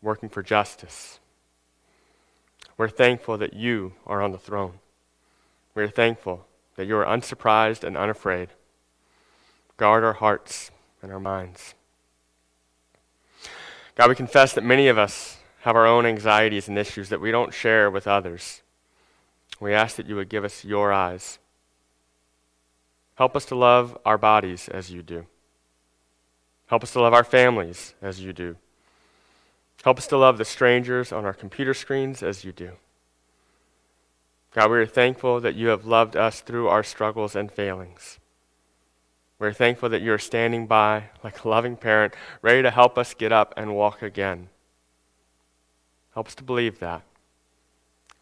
working 0.02 0.30
for 0.30 0.42
justice. 0.42 1.20
We're 2.78 2.90
thankful 2.90 3.38
that 3.38 3.54
you 3.54 3.94
are 4.08 4.22
on 4.22 4.32
the 4.32 4.38
throne. 4.38 4.80
We're 5.76 5.90
thankful 5.90 6.46
that 6.76 6.86
you 6.86 6.96
are 6.98 7.06
unsurprised 7.06 7.84
and 7.84 7.98
unafraid. 7.98 8.50
Guard 9.78 10.04
our 10.04 10.14
hearts 10.14 10.72
and 11.02 11.12
our 11.12 11.20
minds. 11.20 11.74
God, 13.96 14.10
we 14.10 14.16
confess 14.16 14.54
that 14.54 14.64
many 14.64 14.88
of 14.88 14.98
us 14.98 15.38
have 15.62 15.76
our 15.76 15.86
own 15.86 16.06
anxieties 16.06 16.70
and 16.70 16.78
issues 16.78 17.10
that 17.10 17.20
we 17.20 17.32
don't 17.32 17.54
share 17.54 17.92
with 17.92 18.08
others. 18.08 18.62
We 19.60 19.74
ask 19.74 19.98
that 19.98 20.08
you 20.08 20.16
would 20.16 20.30
give 20.30 20.46
us 20.46 20.64
your 20.64 20.94
eyes. 20.94 21.38
Help 23.16 23.36
us 23.36 23.44
to 23.48 23.56
love 23.56 23.98
our 24.06 24.18
bodies 24.18 24.70
as 24.70 24.90
you 24.90 25.04
do. 25.04 25.26
Help 26.68 26.84
us 26.84 26.94
to 26.94 27.02
love 27.02 27.14
our 27.14 27.26
families 27.26 27.94
as 28.02 28.22
you 28.22 28.32
do. 28.32 28.56
Help 29.84 29.98
us 29.98 30.08
to 30.08 30.18
love 30.18 30.38
the 30.38 30.46
strangers 30.46 31.12
on 31.12 31.26
our 31.26 31.34
computer 31.34 31.74
screens 31.74 32.22
as 32.22 32.44
you 32.44 32.52
do. 32.52 32.72
God, 34.54 34.72
we 34.72 34.78
are 34.78 34.86
thankful 34.86 35.40
that 35.40 35.56
you 35.56 35.68
have 35.68 35.86
loved 35.86 36.16
us 36.16 36.42
through 36.42 36.68
our 36.68 36.84
struggles 36.84 37.36
and 37.36 37.52
failings. 37.52 38.20
We're 39.38 39.54
thankful 39.54 39.88
that 39.90 40.02
you 40.02 40.12
are 40.12 40.20
standing 40.20 40.68
by 40.68 41.06
like 41.24 41.44
a 41.44 41.48
loving 41.48 41.78
parent, 41.78 42.14
ready 42.42 42.62
to 42.62 42.72
help 42.72 42.98
us 42.98 43.14
get 43.14 43.32
up 43.32 43.54
and 43.56 43.76
walk 43.76 44.02
again. 44.02 44.50
Help 46.14 46.28
us 46.28 46.36
to 46.36 46.44
believe 46.44 46.80
that. 46.80 47.04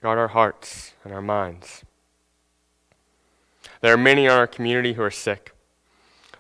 Guard 0.02 0.20
our 0.20 0.28
hearts 0.28 0.94
and 1.04 1.12
our 1.12 1.22
minds. 1.22 1.84
There 3.82 3.94
are 3.94 3.98
many 3.98 4.26
in 4.26 4.32
our 4.32 4.48
community 4.48 4.94
who 4.94 5.02
are 5.02 5.10
sick. 5.10 5.54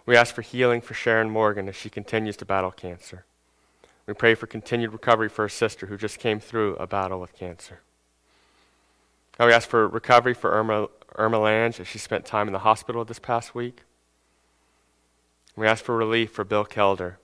We 0.05 0.15
ask 0.15 0.35
for 0.35 0.41
healing 0.41 0.81
for 0.81 0.93
Sharon 0.93 1.29
Morgan 1.29 1.67
as 1.67 1.75
she 1.75 1.89
continues 1.89 2.37
to 2.37 2.45
battle 2.45 2.71
cancer. 2.71 3.25
We 4.07 4.13
pray 4.13 4.35
for 4.35 4.47
continued 4.47 4.93
recovery 4.93 5.27
for 5.27 5.43
her 5.43 5.49
sister 5.49 5.87
who 5.87 5.97
just 5.97 6.17
came 6.17 6.39
through 6.39 6.75
a 6.77 6.87
battle 6.87 7.19
with 7.19 7.33
cancer. 7.33 7.81
God, 9.37 9.47
we 9.47 9.53
ask 9.53 9.69
for 9.69 9.87
recovery 9.87 10.33
for 10.33 10.51
Irma, 10.51 10.87
Irma 11.15 11.39
Lange 11.39 11.73
as 11.79 11.87
she 11.87 11.99
spent 11.99 12.25
time 12.25 12.47
in 12.47 12.53
the 12.53 12.59
hospital 12.59 13.03
this 13.03 13.19
past 13.19 13.53
week. 13.53 13.83
We 15.55 15.67
ask 15.67 15.83
for 15.83 15.95
relief 15.95 16.31
for 16.31 16.43
Bill 16.43 16.65
Kelder. 16.65 17.17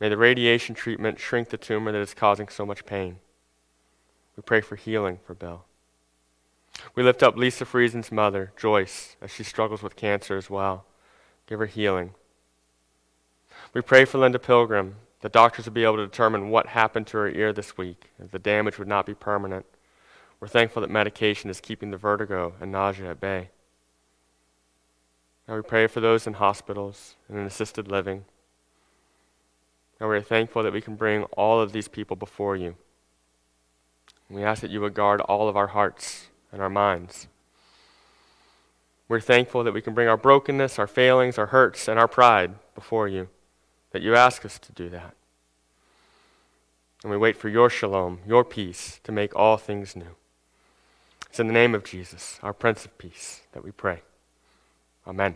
May 0.00 0.08
the 0.08 0.16
radiation 0.16 0.74
treatment 0.74 1.18
shrink 1.18 1.48
the 1.48 1.56
tumor 1.56 1.92
that 1.92 2.00
is 2.00 2.12
causing 2.12 2.48
so 2.48 2.66
much 2.66 2.84
pain. 2.84 3.18
We 4.36 4.42
pray 4.42 4.60
for 4.60 4.76
healing 4.76 5.18
for 5.24 5.34
Bill. 5.34 5.64
We 6.94 7.02
lift 7.02 7.22
up 7.22 7.36
Lisa 7.36 7.64
Friesen's 7.64 8.10
mother, 8.10 8.52
Joyce, 8.56 9.16
as 9.20 9.30
she 9.30 9.44
struggles 9.44 9.82
with 9.82 9.96
cancer 9.96 10.36
as 10.36 10.50
well. 10.50 10.84
Give 11.46 11.58
her 11.58 11.66
healing. 11.66 12.14
We 13.74 13.80
pray 13.80 14.04
for 14.04 14.18
Linda 14.18 14.38
Pilgrim. 14.38 14.96
The 15.22 15.28
doctors 15.28 15.64
will 15.64 15.72
be 15.72 15.84
able 15.84 15.96
to 15.96 16.06
determine 16.06 16.50
what 16.50 16.66
happened 16.66 17.06
to 17.08 17.16
her 17.18 17.28
ear 17.28 17.52
this 17.52 17.78
week, 17.78 18.10
and 18.18 18.30
the 18.30 18.38
damage 18.38 18.78
would 18.78 18.88
not 18.88 19.06
be 19.06 19.14
permanent. 19.14 19.64
We're 20.40 20.48
thankful 20.48 20.82
that 20.82 20.90
medication 20.90 21.48
is 21.48 21.60
keeping 21.60 21.92
the 21.92 21.96
vertigo 21.96 22.54
and 22.60 22.72
nausea 22.72 23.10
at 23.10 23.20
bay. 23.20 23.50
Now 25.46 25.54
we 25.54 25.62
pray 25.62 25.86
for 25.86 26.00
those 26.00 26.26
in 26.26 26.34
hospitals 26.34 27.14
and 27.28 27.38
in 27.38 27.46
assisted 27.46 27.88
living. 27.88 28.24
Now 30.00 30.10
we 30.10 30.16
are 30.16 30.22
thankful 30.22 30.64
that 30.64 30.72
we 30.72 30.80
can 30.80 30.96
bring 30.96 31.22
all 31.24 31.60
of 31.60 31.72
these 31.72 31.86
people 31.86 32.16
before 32.16 32.56
you. 32.56 32.74
We 34.28 34.42
ask 34.42 34.60
that 34.62 34.70
you 34.72 34.80
would 34.80 34.94
guard 34.94 35.20
all 35.20 35.48
of 35.48 35.56
our 35.56 35.68
hearts 35.68 36.26
and 36.50 36.60
our 36.60 36.70
minds. 36.70 37.28
We're 39.06 39.20
thankful 39.20 39.62
that 39.62 39.74
we 39.74 39.82
can 39.82 39.94
bring 39.94 40.08
our 40.08 40.16
brokenness, 40.16 40.80
our 40.80 40.86
failings, 40.88 41.38
our 41.38 41.46
hurts, 41.46 41.86
and 41.86 41.98
our 41.98 42.08
pride 42.08 42.54
before 42.74 43.06
you, 43.06 43.28
that 43.92 44.02
you 44.02 44.14
ask 44.16 44.44
us 44.44 44.58
to 44.58 44.72
do 44.72 44.88
that. 44.88 45.14
And 47.02 47.10
we 47.10 47.16
wait 47.16 47.36
for 47.36 47.48
your 47.48 47.70
shalom, 47.70 48.20
your 48.26 48.44
peace, 48.44 49.00
to 49.04 49.12
make 49.12 49.34
all 49.36 49.56
things 49.56 49.96
new. 49.96 50.16
It's 51.28 51.40
in 51.40 51.46
the 51.46 51.52
name 51.52 51.74
of 51.74 51.84
Jesus, 51.84 52.38
our 52.42 52.52
Prince 52.52 52.84
of 52.84 52.96
Peace, 52.98 53.40
that 53.52 53.64
we 53.64 53.70
pray. 53.70 54.02
Amen. 55.06 55.34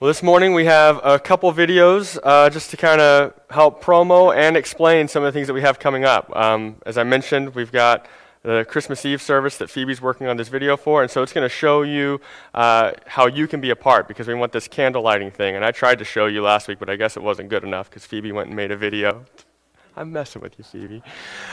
Well, 0.00 0.08
this 0.08 0.22
morning 0.22 0.54
we 0.54 0.64
have 0.66 1.00
a 1.02 1.18
couple 1.18 1.52
videos 1.52 2.18
uh, 2.22 2.50
just 2.50 2.70
to 2.70 2.76
kind 2.76 3.00
of 3.00 3.34
help 3.50 3.82
promo 3.82 4.34
and 4.34 4.56
explain 4.56 5.08
some 5.08 5.24
of 5.24 5.26
the 5.26 5.36
things 5.36 5.48
that 5.48 5.54
we 5.54 5.60
have 5.60 5.78
coming 5.78 6.04
up. 6.04 6.34
Um, 6.36 6.76
as 6.86 6.96
I 6.96 7.02
mentioned, 7.02 7.54
we've 7.54 7.72
got 7.72 8.06
the 8.48 8.64
Christmas 8.64 9.04
Eve 9.04 9.20
service 9.20 9.58
that 9.58 9.68
Phoebe's 9.68 10.00
working 10.00 10.26
on 10.26 10.38
this 10.38 10.48
video 10.48 10.74
for, 10.74 11.02
and 11.02 11.10
so 11.10 11.22
it's 11.22 11.34
going 11.34 11.44
to 11.44 11.54
show 11.54 11.82
you 11.82 12.18
uh, 12.54 12.92
how 13.04 13.26
you 13.26 13.46
can 13.46 13.60
be 13.60 13.68
a 13.68 13.76
part 13.76 14.08
because 14.08 14.26
we 14.26 14.32
want 14.32 14.52
this 14.52 14.66
candle 14.66 15.02
lighting 15.02 15.30
thing. 15.30 15.54
And 15.54 15.62
I 15.62 15.70
tried 15.70 15.98
to 15.98 16.04
show 16.06 16.24
you 16.24 16.40
last 16.40 16.66
week, 16.66 16.78
but 16.78 16.88
I 16.88 16.96
guess 16.96 17.18
it 17.18 17.22
wasn't 17.22 17.50
good 17.50 17.62
enough 17.62 17.90
because 17.90 18.06
Phoebe 18.06 18.32
went 18.32 18.46
and 18.46 18.56
made 18.56 18.70
a 18.70 18.76
video. 18.76 19.26
I'm 19.98 20.12
messing 20.12 20.40
with 20.40 20.56
you, 20.56 20.64
Phoebe. 20.64 21.02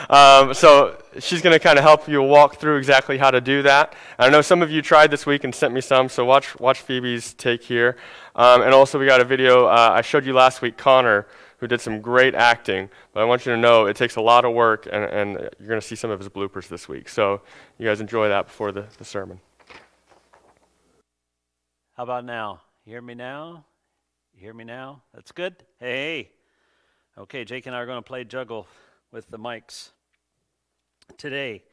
Um, 0.10 0.53
so 0.53 0.97
she's 1.19 1.41
going 1.41 1.51
to 1.51 1.60
kind 1.60 1.77
of 1.77 1.84
help 1.84 2.08
you 2.08 2.21
walk 2.21 2.62
through 2.62 2.77
exactly 2.77 3.17
how 3.17 3.29
to 3.29 3.41
do 3.41 3.62
that. 3.63 3.93
I 4.17 4.29
know 4.29 4.41
some 4.41 4.62
of 4.62 4.71
you 4.71 4.81
tried 4.81 5.12
this 5.12 5.25
week 5.25 5.43
and 5.43 5.53
sent 5.53 5.73
me 5.73 5.81
some, 5.81 6.08
so 6.08 6.23
watch 6.23 6.58
watch 6.62 6.79
Phoebe's 6.79 7.34
take 7.34 7.62
here. 7.62 7.97
Um, 8.38 8.62
and 8.62 8.73
also, 8.73 8.97
we 8.97 9.05
got 9.05 9.19
a 9.19 9.25
video 9.25 9.65
uh, 9.65 9.91
I 9.95 10.01
showed 10.01 10.25
you 10.25 10.31
last 10.31 10.62
week, 10.62 10.77
Connor, 10.77 11.27
who 11.57 11.67
did 11.67 11.81
some 11.81 12.01
great 12.01 12.35
acting. 12.35 12.89
But 13.13 13.21
I 13.21 13.25
want 13.25 13.45
you 13.45 13.51
to 13.53 13.57
know 13.57 13.85
it 13.85 13.95
takes 13.95 14.15
a 14.15 14.21
lot 14.21 14.45
of 14.45 14.53
work, 14.53 14.87
and, 14.91 15.05
and 15.05 15.31
you're 15.59 15.67
going 15.67 15.81
to 15.81 15.87
see 15.87 15.95
some 15.95 16.11
of 16.11 16.19
his 16.19 16.29
bloopers 16.29 16.67
this 16.67 16.87
week. 16.87 17.09
So 17.09 17.41
you 17.77 17.87
guys 17.87 18.01
enjoy 18.01 18.29
that 18.29 18.47
before 18.47 18.71
the, 18.71 18.85
the 18.97 19.05
sermon. 19.05 19.39
How 21.93 22.03
about 22.03 22.25
now? 22.25 22.61
Hear 22.83 23.01
me 23.01 23.15
now? 23.15 23.65
Hear 24.33 24.53
me 24.53 24.65
now? 24.65 25.01
That's 25.13 25.31
good? 25.31 25.55
Hey. 25.79 26.29
Okay, 27.17 27.45
Jake 27.45 27.65
and 27.65 27.75
I 27.75 27.79
are 27.79 27.85
going 27.85 27.97
to 27.97 28.07
play 28.07 28.25
juggle 28.25 28.67
with 29.11 29.29
the 29.29 29.39
mics 29.39 29.91
today. 31.17 31.63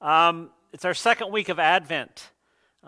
Um, 0.00 0.50
it's 0.72 0.86
our 0.86 0.94
second 0.94 1.30
week 1.30 1.50
of 1.50 1.58
Advent. 1.58 2.30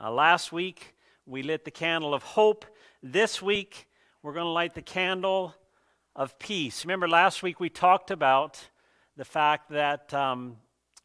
Uh, 0.00 0.10
last 0.10 0.52
week, 0.52 0.94
we 1.26 1.42
lit 1.42 1.66
the 1.66 1.70
candle 1.70 2.14
of 2.14 2.22
hope. 2.22 2.64
This 3.02 3.42
week, 3.42 3.86
we're 4.22 4.32
going 4.32 4.46
to 4.46 4.50
light 4.50 4.74
the 4.74 4.82
candle 4.82 5.54
of 6.16 6.38
peace. 6.38 6.84
Remember, 6.84 7.08
last 7.08 7.42
week 7.42 7.60
we 7.60 7.68
talked 7.68 8.10
about 8.10 8.68
the 9.16 9.24
fact 9.24 9.70
that 9.70 10.12
um, 10.12 10.56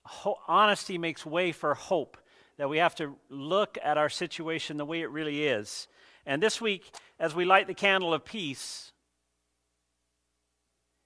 ho- 0.04 0.40
honesty 0.48 0.98
makes 0.98 1.26
way 1.26 1.52
for 1.52 1.74
hope, 1.74 2.18
that 2.58 2.70
we 2.70 2.78
have 2.78 2.96
to 2.96 3.16
look 3.30 3.78
at 3.84 3.98
our 3.98 4.10
situation 4.10 4.78
the 4.78 4.86
way 4.86 5.02
it 5.02 5.10
really 5.10 5.46
is. 5.46 5.88
And 6.26 6.42
this 6.42 6.60
week, 6.60 6.92
as 7.20 7.36
we 7.36 7.46
light 7.46 7.68
the 7.68 7.74
candle 7.74 8.14
of 8.14 8.26
peace, 8.26 8.92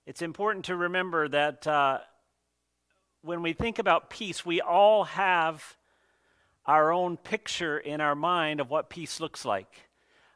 it's 0.05 0.21
important 0.21 0.65
to 0.65 0.75
remember 0.75 1.27
that 1.27 1.67
uh, 1.67 1.99
when 3.21 3.41
we 3.41 3.53
think 3.53 3.79
about 3.79 4.09
peace, 4.09 4.45
we 4.45 4.61
all 4.61 5.03
have 5.03 5.75
our 6.65 6.91
own 6.93 7.17
picture 7.17 7.77
in 7.77 8.01
our 8.01 8.15
mind 8.15 8.59
of 8.61 8.69
what 8.69 8.89
peace 8.89 9.19
looks 9.19 9.43
like. 9.43 9.88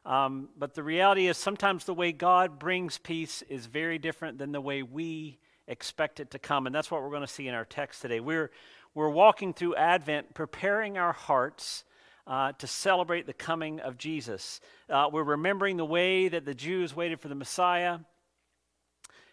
Um, 0.04 0.50
but 0.58 0.74
the 0.74 0.82
reality 0.82 1.28
is, 1.28 1.38
sometimes 1.38 1.84
the 1.84 1.94
way 1.94 2.12
God 2.12 2.58
brings 2.58 2.98
peace 2.98 3.42
is 3.48 3.66
very 3.66 3.98
different 3.98 4.38
than 4.38 4.52
the 4.52 4.60
way 4.60 4.82
we 4.82 5.38
expect 5.66 6.20
it 6.20 6.30
to 6.32 6.38
come. 6.38 6.66
And 6.66 6.74
that's 6.74 6.90
what 6.90 7.02
we're 7.02 7.10
going 7.10 7.22
to 7.22 7.26
see 7.26 7.48
in 7.48 7.54
our 7.54 7.64
text 7.64 8.02
today. 8.02 8.20
We're, 8.20 8.50
we're 8.94 9.08
walking 9.08 9.54
through 9.54 9.76
Advent, 9.76 10.34
preparing 10.34 10.98
our 10.98 11.12
hearts 11.12 11.84
uh, 12.26 12.52
to 12.52 12.66
celebrate 12.66 13.26
the 13.26 13.32
coming 13.32 13.80
of 13.80 13.96
Jesus. 13.96 14.60
Uh, 14.90 15.08
we're 15.10 15.22
remembering 15.22 15.78
the 15.78 15.84
way 15.84 16.28
that 16.28 16.44
the 16.44 16.54
Jews 16.54 16.94
waited 16.94 17.20
for 17.20 17.28
the 17.28 17.34
Messiah. 17.34 17.98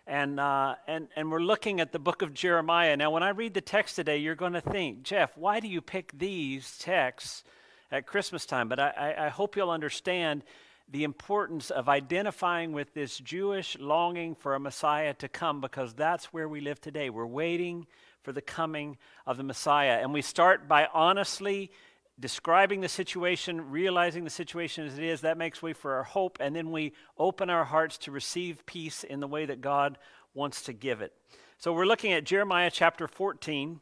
And, 0.07 0.39
uh, 0.39 0.75
and, 0.87 1.07
and 1.15 1.31
we're 1.31 1.41
looking 1.41 1.79
at 1.79 1.91
the 1.91 1.99
book 1.99 2.21
of 2.21 2.33
Jeremiah. 2.33 2.97
Now, 2.97 3.11
when 3.11 3.23
I 3.23 3.29
read 3.29 3.53
the 3.53 3.61
text 3.61 3.95
today, 3.95 4.17
you're 4.17 4.35
going 4.35 4.53
to 4.53 4.61
think, 4.61 5.03
Jeff, 5.03 5.37
why 5.37 5.59
do 5.59 5.67
you 5.67 5.81
pick 5.81 6.17
these 6.17 6.77
texts 6.77 7.43
at 7.91 8.07
Christmas 8.07 8.45
time? 8.45 8.69
But 8.69 8.79
I, 8.79 9.15
I, 9.17 9.29
hope 9.29 9.55
you'll 9.55 9.69
understand 9.69 10.43
the 10.89 11.03
importance 11.03 11.69
of 11.69 11.87
identifying 11.87 12.71
with 12.71 12.93
this 12.93 13.17
Jewish 13.17 13.77
longing 13.79 14.35
for 14.35 14.55
a 14.55 14.59
Messiah 14.59 15.13
to 15.15 15.27
come 15.29 15.61
because 15.61 15.93
that's 15.93 16.25
where 16.25 16.49
we 16.49 16.61
live 16.61 16.81
today. 16.81 17.09
We're 17.09 17.25
waiting 17.25 17.87
for 18.23 18.31
the 18.31 18.41
coming 18.41 18.97
of 19.25 19.37
the 19.37 19.43
Messiah. 19.43 19.99
And 20.01 20.13
we 20.13 20.21
start 20.21 20.67
by 20.67 20.87
honestly 20.93 21.71
describing 22.19 22.81
the 22.81 22.89
situation, 22.89 23.71
realizing 23.71 24.23
the 24.23 24.29
situation 24.29 24.85
as 24.85 24.97
it 24.97 25.03
is. 25.03 25.21
That 25.21 25.37
makes 25.37 25.61
way 25.61 25.73
for 25.73 25.95
our 25.95 26.03
hope. 26.03 26.37
And 26.39 26.55
then 26.55 26.71
we 26.71 26.93
open 27.17 27.49
our 27.49 27.65
hearts 27.65 27.97
to 27.99 28.11
receive 28.11 28.65
peace 28.65 29.03
in 29.03 29.19
the 29.19 29.27
way 29.27 29.45
that 29.45 29.61
God 29.61 29.97
wants 30.33 30.61
to 30.63 30.73
give 30.73 31.01
it. 31.01 31.13
So 31.57 31.73
we're 31.73 31.85
looking 31.85 32.13
at 32.13 32.23
Jeremiah 32.23 32.71
chapter 32.71 33.07
14 33.07 33.79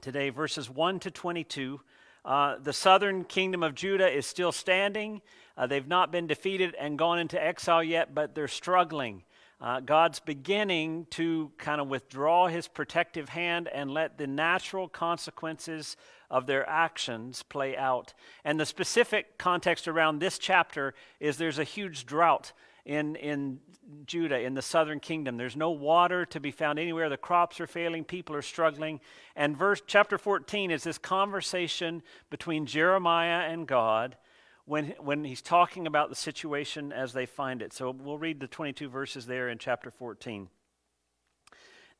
today, 0.00 0.30
verses 0.30 0.70
1 0.70 1.00
to 1.00 1.10
22. 1.10 1.80
Uh, 2.26 2.56
the 2.60 2.72
southern 2.72 3.22
kingdom 3.22 3.62
of 3.62 3.76
Judah 3.76 4.08
is 4.08 4.26
still 4.26 4.50
standing. 4.50 5.22
Uh, 5.56 5.68
they've 5.68 5.86
not 5.86 6.10
been 6.10 6.26
defeated 6.26 6.74
and 6.78 6.98
gone 6.98 7.20
into 7.20 7.42
exile 7.42 7.84
yet, 7.84 8.14
but 8.14 8.34
they're 8.34 8.48
struggling. 8.48 9.22
Uh, 9.60 9.80
God's 9.80 10.18
beginning 10.18 11.06
to 11.10 11.52
kind 11.56 11.80
of 11.80 11.86
withdraw 11.86 12.48
his 12.48 12.66
protective 12.66 13.28
hand 13.28 13.68
and 13.72 13.90
let 13.90 14.18
the 14.18 14.26
natural 14.26 14.88
consequences 14.88 15.96
of 16.28 16.46
their 16.46 16.68
actions 16.68 17.44
play 17.44 17.76
out. 17.76 18.12
And 18.44 18.58
the 18.58 18.66
specific 18.66 19.38
context 19.38 19.86
around 19.86 20.18
this 20.18 20.36
chapter 20.38 20.94
is 21.20 21.38
there's 21.38 21.60
a 21.60 21.64
huge 21.64 22.06
drought 22.06 22.52
in, 22.86 23.16
in 23.16 23.58
Judah, 24.06 24.40
in 24.40 24.54
the 24.54 24.62
southern 24.62 25.00
kingdom. 25.00 25.36
There's 25.36 25.56
no 25.56 25.70
water 25.70 26.24
to 26.26 26.40
be 26.40 26.52
found 26.52 26.78
anywhere. 26.78 27.08
The 27.08 27.16
crops 27.16 27.60
are 27.60 27.66
failing. 27.66 28.04
People 28.04 28.34
are 28.36 28.42
struggling. 28.42 29.00
And 29.34 29.56
verse 29.56 29.82
chapter 29.86 30.16
14 30.16 30.70
is 30.70 30.84
this 30.84 30.96
conversation 30.96 32.02
between 32.30 32.64
Jeremiah 32.64 33.50
and 33.50 33.66
God 33.66 34.16
when, 34.64 34.94
when 35.00 35.24
he's 35.24 35.42
talking 35.42 35.86
about 35.86 36.08
the 36.08 36.16
situation 36.16 36.92
as 36.92 37.12
they 37.12 37.26
find 37.26 37.60
it. 37.60 37.72
So 37.72 37.90
we'll 37.90 38.18
read 38.18 38.40
the 38.40 38.46
22 38.46 38.88
verses 38.88 39.26
there 39.26 39.48
in 39.48 39.58
chapter 39.58 39.90
14. 39.90 40.48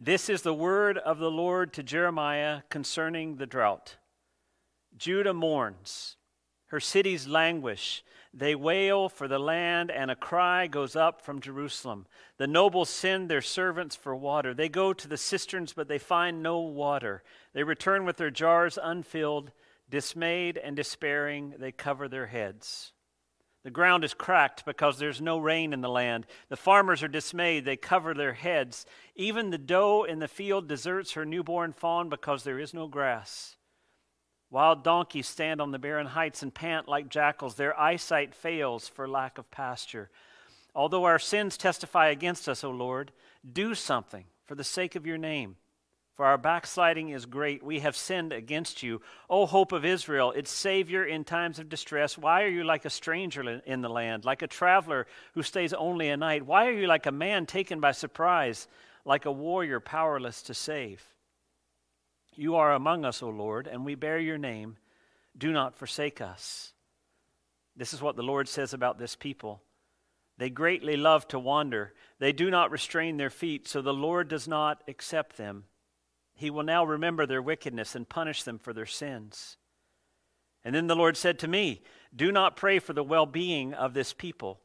This 0.01 0.29
is 0.29 0.43
the 0.43 0.55
word 0.55 0.99
of 0.99 1.19
the 1.19 1.31
Lord 1.31 1.73
to 1.75 1.83
Jeremiah 1.83 2.63
concerning 2.71 3.37
the 3.37 3.47
drought. 3.47 3.97
Judah 4.97 5.35
mourns, 5.35 6.17
her 6.67 6.81
cities 6.81 7.27
languish. 7.27 8.05
They 8.35 8.55
wail 8.55 9.09
for 9.09 9.29
the 9.29 9.39
land, 9.39 9.91
and 9.91 10.11
a 10.11 10.17
cry 10.17 10.67
goes 10.67 10.97
up 10.97 11.23
from 11.23 11.41
Jerusalem. 11.41 12.07
The 12.39 12.47
nobles 12.47 12.91
send 12.91 13.29
their 13.29 13.41
servants 13.41 13.97
for 13.97 14.15
water. 14.15 14.55
They 14.55 14.69
go 14.69 14.93
to 14.93 15.09
the 15.09 15.17
cisterns, 15.17 15.73
but 15.73 15.89
they 15.89 15.99
find 15.99 16.43
no 16.43 16.61
water. 16.61 17.23
They 17.53 17.63
return 17.63 18.05
with 18.05 18.17
their 18.17 18.31
jars 18.31 18.79
unfilled 18.83 19.53
Dismayed 19.89 20.59
and 20.59 20.75
despairing, 20.75 21.55
they 21.59 21.71
cover 21.71 22.09
their 22.09 22.27
heads. 22.27 22.93
The 23.63 23.71
ground 23.71 24.05
is 24.05 24.15
cracked 24.15 24.65
because 24.65 24.99
there's 24.99 25.21
no 25.21 25.39
rain 25.39 25.73
in 25.73 25.81
the 25.81 25.89
land. 25.89 26.27
The 26.49 26.57
farmers 26.57 27.03
are 27.03 27.09
dismayed. 27.09 27.65
They 27.65 27.77
cover 27.77 28.15
their 28.15 28.35
heads. 28.35 28.87
Even 29.15 29.51
the 29.51 29.59
doe 29.59 30.05
in 30.05 30.19
the 30.19 30.29
field 30.29 30.69
deserts 30.69 31.13
her 31.13 31.25
newborn 31.25 31.73
fawn 31.73 32.09
because 32.09 32.43
there 32.43 32.61
is 32.61 32.75
no 32.75 32.87
grass. 32.87 33.57
Wild 34.57 34.83
donkeys 34.83 35.29
stand 35.29 35.61
on 35.61 35.71
the 35.71 35.79
barren 35.79 36.07
heights 36.07 36.43
and 36.43 36.55
pant 36.55 36.89
like 36.89 37.11
jackals. 37.11 37.57
Their 37.57 37.79
eyesight 37.79 38.35
fails 38.35 38.89
for 38.89 39.07
lack 39.07 39.37
of 39.37 39.51
pasture. 39.51 40.09
Although 40.75 41.05
our 41.05 41.19
sins 41.19 41.59
testify 41.59 42.09
against 42.09 42.49
us, 42.49 42.65
O 42.65 42.71
Lord, 42.71 43.13
do 43.53 43.75
something 43.75 44.25
for 44.47 44.55
the 44.55 44.65
sake 44.65 44.97
of 44.97 45.05
your 45.07 45.19
name. 45.19 45.57
For 46.15 46.25
our 46.25 46.39
backsliding 46.39 47.11
is 47.11 47.27
great. 47.27 47.63
We 47.63 47.81
have 47.81 47.95
sinned 47.95 48.33
against 48.33 48.83
you. 48.83 49.03
O 49.29 49.45
hope 49.45 49.73
of 49.73 49.85
Israel, 49.85 50.31
its 50.31 50.51
Savior 50.51 51.05
in 51.05 51.25
times 51.25 51.59
of 51.59 51.69
distress, 51.69 52.17
why 52.17 52.43
are 52.43 52.49
you 52.49 52.65
like 52.65 52.87
a 52.87 52.91
stranger 52.91 53.61
in 53.67 53.83
the 53.83 53.91
land, 53.91 54.25
like 54.25 54.41
a 54.41 54.47
traveler 54.47 55.07
who 55.35 55.43
stays 55.43 55.75
only 55.75 56.09
a 56.09 56.17
night? 56.17 56.47
Why 56.47 56.67
are 56.67 56.73
you 56.73 56.87
like 56.87 57.05
a 57.05 57.13
man 57.13 57.45
taken 57.45 57.79
by 57.79 57.93
surprise, 57.93 58.69
like 59.05 59.27
a 59.27 59.31
warrior 59.33 59.81
powerless 59.81 60.41
to 60.45 60.55
save? 60.55 61.07
You 62.37 62.57
are 62.57 62.73
among 62.73 63.05
us, 63.05 63.23
O 63.23 63.29
Lord, 63.29 63.67
and 63.67 63.85
we 63.85 63.95
bear 63.95 64.19
your 64.19 64.39
name. 64.39 64.77
Do 65.37 65.53
not 65.53 65.75
forsake 65.75 66.21
us. 66.21 66.73
This 67.77 67.93
is 67.93 68.01
what 68.01 68.17
the 68.17 68.23
Lord 68.23 68.49
says 68.49 68.73
about 68.73 68.99
this 68.99 69.17
people. 69.17 69.63
They 70.39 70.51
greatly 70.51 70.97
love 70.97 71.27
to 71.29 71.39
wander. 71.39 71.95
They 72.19 72.33
do 72.33 72.51
not 72.51 72.71
restrain 72.71 73.17
their 73.17 73.31
feet, 73.31 73.67
so 73.67 73.81
the 73.81 73.95
Lord 73.95 74.29
does 74.29 74.47
not 74.47 74.83
accept 74.87 75.37
them. 75.37 75.65
He 76.35 76.51
will 76.51 76.63
now 76.63 76.85
remember 76.85 77.25
their 77.27 77.41
wickedness 77.41 77.95
and 77.95 78.09
punish 78.09 78.43
them 78.43 78.59
for 78.59 78.75
their 78.75 78.87
sins. 78.87 79.57
And 80.63 80.75
then 80.75 80.87
the 80.87 80.97
Lord 80.97 81.17
said 81.17 81.39
to 81.39 81.49
me, 81.49 81.83
Do 82.15 82.31
not 82.31 82.57
pray 82.57 82.79
for 82.79 82.93
the 82.93 83.05
well 83.05 83.25
being 83.25 83.73
of 83.73 83.95
this 83.95 84.13
people. 84.13 84.61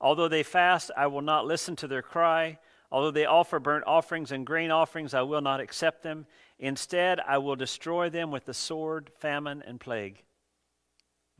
Although 0.00 0.28
they 0.28 0.42
fast, 0.42 0.90
I 0.96 1.08
will 1.08 1.20
not 1.20 1.46
listen 1.46 1.76
to 1.76 1.88
their 1.88 2.02
cry. 2.02 2.58
Although 2.92 3.12
they 3.12 3.26
offer 3.26 3.60
burnt 3.60 3.84
offerings 3.86 4.32
and 4.32 4.46
grain 4.46 4.70
offerings, 4.70 5.14
I 5.14 5.22
will 5.22 5.40
not 5.40 5.60
accept 5.60 6.02
them. 6.02 6.26
Instead, 6.58 7.20
I 7.20 7.38
will 7.38 7.56
destroy 7.56 8.10
them 8.10 8.30
with 8.30 8.46
the 8.46 8.54
sword, 8.54 9.10
famine, 9.18 9.62
and 9.66 9.78
plague. 9.78 10.22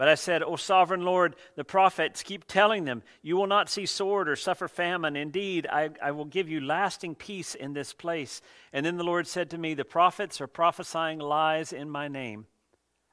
But 0.00 0.08
I 0.08 0.14
said, 0.14 0.42
O 0.42 0.56
sovereign 0.56 1.02
Lord, 1.02 1.36
the 1.56 1.64
prophets 1.64 2.22
keep 2.22 2.46
telling 2.46 2.86
them, 2.86 3.02
You 3.20 3.36
will 3.36 3.46
not 3.46 3.68
see 3.68 3.84
sword 3.84 4.30
or 4.30 4.36
suffer 4.36 4.66
famine. 4.66 5.14
Indeed, 5.14 5.66
I, 5.70 5.90
I 6.02 6.12
will 6.12 6.24
give 6.24 6.48
you 6.48 6.60
lasting 6.60 7.16
peace 7.16 7.54
in 7.54 7.74
this 7.74 7.92
place. 7.92 8.40
And 8.72 8.86
then 8.86 8.96
the 8.96 9.04
Lord 9.04 9.26
said 9.26 9.50
to 9.50 9.58
me, 9.58 9.74
The 9.74 9.84
prophets 9.84 10.40
are 10.40 10.46
prophesying 10.46 11.18
lies 11.18 11.70
in 11.72 11.90
my 11.90 12.08
name. 12.08 12.46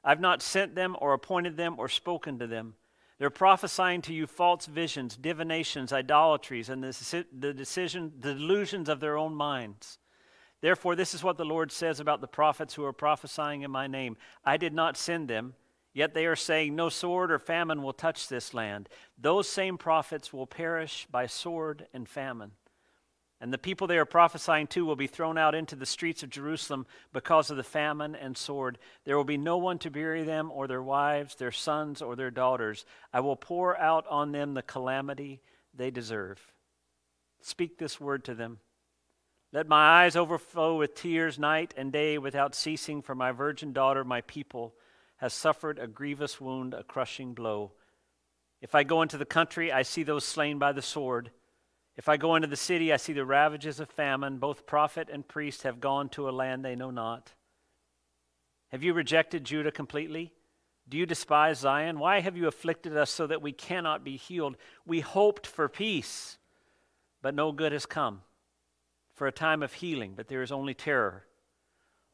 I've 0.02 0.20
not 0.20 0.40
sent 0.40 0.76
them 0.76 0.96
or 0.98 1.12
appointed 1.12 1.58
them 1.58 1.74
or 1.78 1.90
spoken 1.90 2.38
to 2.38 2.46
them. 2.46 2.74
They're 3.18 3.30
prophesying 3.30 4.02
to 4.02 4.14
you 4.14 4.26
false 4.26 4.66
visions, 4.66 5.16
divinations, 5.16 5.92
idolatries, 5.92 6.68
and 6.68 6.82
the, 6.82 7.26
the, 7.36 7.52
decision, 7.52 8.12
the 8.20 8.34
delusions 8.34 8.88
of 8.88 9.00
their 9.00 9.16
own 9.16 9.34
minds. 9.34 9.98
Therefore, 10.60 10.94
this 10.94 11.14
is 11.14 11.24
what 11.24 11.36
the 11.36 11.44
Lord 11.44 11.72
says 11.72 12.00
about 12.00 12.20
the 12.20 12.28
prophets 12.28 12.74
who 12.74 12.84
are 12.84 12.92
prophesying 12.92 13.62
in 13.62 13.70
my 13.70 13.86
name 13.86 14.16
I 14.44 14.56
did 14.56 14.72
not 14.72 14.96
send 14.96 15.28
them 15.28 15.54
Yet 15.98 16.14
they 16.14 16.26
are 16.26 16.36
saying, 16.36 16.76
No 16.76 16.90
sword 16.90 17.32
or 17.32 17.40
famine 17.40 17.82
will 17.82 17.92
touch 17.92 18.28
this 18.28 18.54
land. 18.54 18.88
Those 19.20 19.48
same 19.48 19.76
prophets 19.76 20.32
will 20.32 20.46
perish 20.46 21.08
by 21.10 21.26
sword 21.26 21.88
and 21.92 22.08
famine. 22.08 22.52
And 23.40 23.52
the 23.52 23.58
people 23.58 23.86
they 23.86 23.98
are 23.98 24.04
prophesying 24.04 24.66
to 24.68 24.84
will 24.84 24.96
be 24.96 25.06
thrown 25.06 25.38
out 25.38 25.54
into 25.54 25.76
the 25.76 25.86
streets 25.86 26.24
of 26.24 26.30
Jerusalem 26.30 26.86
because 27.12 27.50
of 27.50 27.56
the 27.56 27.62
famine 27.62 28.16
and 28.16 28.36
sword. 28.36 28.78
There 29.04 29.16
will 29.16 29.24
be 29.24 29.36
no 29.36 29.56
one 29.56 29.78
to 29.78 29.90
bury 29.90 30.24
them, 30.24 30.50
or 30.52 30.66
their 30.66 30.82
wives, 30.82 31.36
their 31.36 31.52
sons, 31.52 32.02
or 32.02 32.16
their 32.16 32.32
daughters. 32.32 32.84
I 33.12 33.20
will 33.20 33.36
pour 33.36 33.78
out 33.78 34.06
on 34.08 34.32
them 34.32 34.54
the 34.54 34.62
calamity 34.62 35.40
they 35.72 35.92
deserve. 35.92 36.52
Speak 37.40 37.78
this 37.78 38.00
word 38.00 38.24
to 38.24 38.34
them. 38.34 38.58
Let 39.52 39.68
my 39.68 40.02
eyes 40.02 40.16
overflow 40.16 40.76
with 40.76 40.94
tears 40.94 41.38
night 41.38 41.72
and 41.76 41.92
day 41.92 42.18
without 42.18 42.54
ceasing 42.54 43.00
for 43.00 43.14
my 43.14 43.32
virgin 43.32 43.72
daughter, 43.72 44.04
my 44.04 44.20
people 44.22 44.74
has 45.18 45.32
suffered 45.32 45.78
a 45.78 45.86
grievous 45.86 46.40
wound, 46.40 46.74
a 46.74 46.82
crushing 46.82 47.34
blow. 47.34 47.72
If 48.60 48.74
I 48.74 48.82
go 48.82 49.02
into 49.02 49.16
the 49.16 49.24
country, 49.24 49.72
I 49.72 49.82
see 49.82 50.02
those 50.02 50.24
slain 50.24 50.58
by 50.58 50.72
the 50.72 50.82
sword. 50.82 51.30
If 51.98 52.08
I 52.08 52.16
go 52.16 52.36
into 52.36 52.46
the 52.46 52.56
city, 52.56 52.92
I 52.92 52.96
see 52.96 53.12
the 53.12 53.24
ravages 53.24 53.80
of 53.80 53.90
famine. 53.90 54.38
Both 54.38 54.66
prophet 54.66 55.08
and 55.12 55.26
priest 55.26 55.64
have 55.64 55.80
gone 55.80 56.08
to 56.10 56.28
a 56.28 56.30
land 56.30 56.64
they 56.64 56.76
know 56.76 56.92
not. 56.92 57.32
Have 58.68 58.84
you 58.84 58.94
rejected 58.94 59.42
Judah 59.42 59.72
completely? 59.72 60.32
Do 60.88 60.96
you 60.96 61.06
despise 61.06 61.58
Zion? 61.58 61.98
Why 61.98 62.20
have 62.20 62.36
you 62.36 62.46
afflicted 62.46 62.96
us 62.96 63.10
so 63.10 63.26
that 63.26 63.42
we 63.42 63.50
cannot 63.50 64.04
be 64.04 64.16
healed? 64.16 64.56
We 64.86 65.00
hoped 65.00 65.44
for 65.44 65.68
peace, 65.68 66.38
but 67.20 67.34
no 67.34 67.50
good 67.50 67.72
has 67.72 67.84
come. 67.84 68.22
For 69.14 69.26
a 69.26 69.32
time 69.32 69.64
of 69.64 69.72
healing, 69.72 70.14
but 70.14 70.28
there 70.28 70.42
is 70.42 70.52
only 70.52 70.74
terror. 70.74 71.24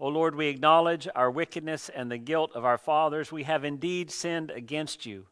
O 0.01 0.09
Lord, 0.09 0.35
we 0.35 0.47
acknowledge 0.47 1.07
our 1.15 1.31
wickedness 1.31 1.91
and 1.91 2.11
the 2.11 2.17
guilt 2.17 2.53
of 2.55 2.65
our 2.65 2.79
fathers. 2.79 3.31
We 3.31 3.43
have 3.43 3.65
indeed 3.65 4.11
sinned 4.11 4.51
against 4.51 5.05
you. 5.05 5.27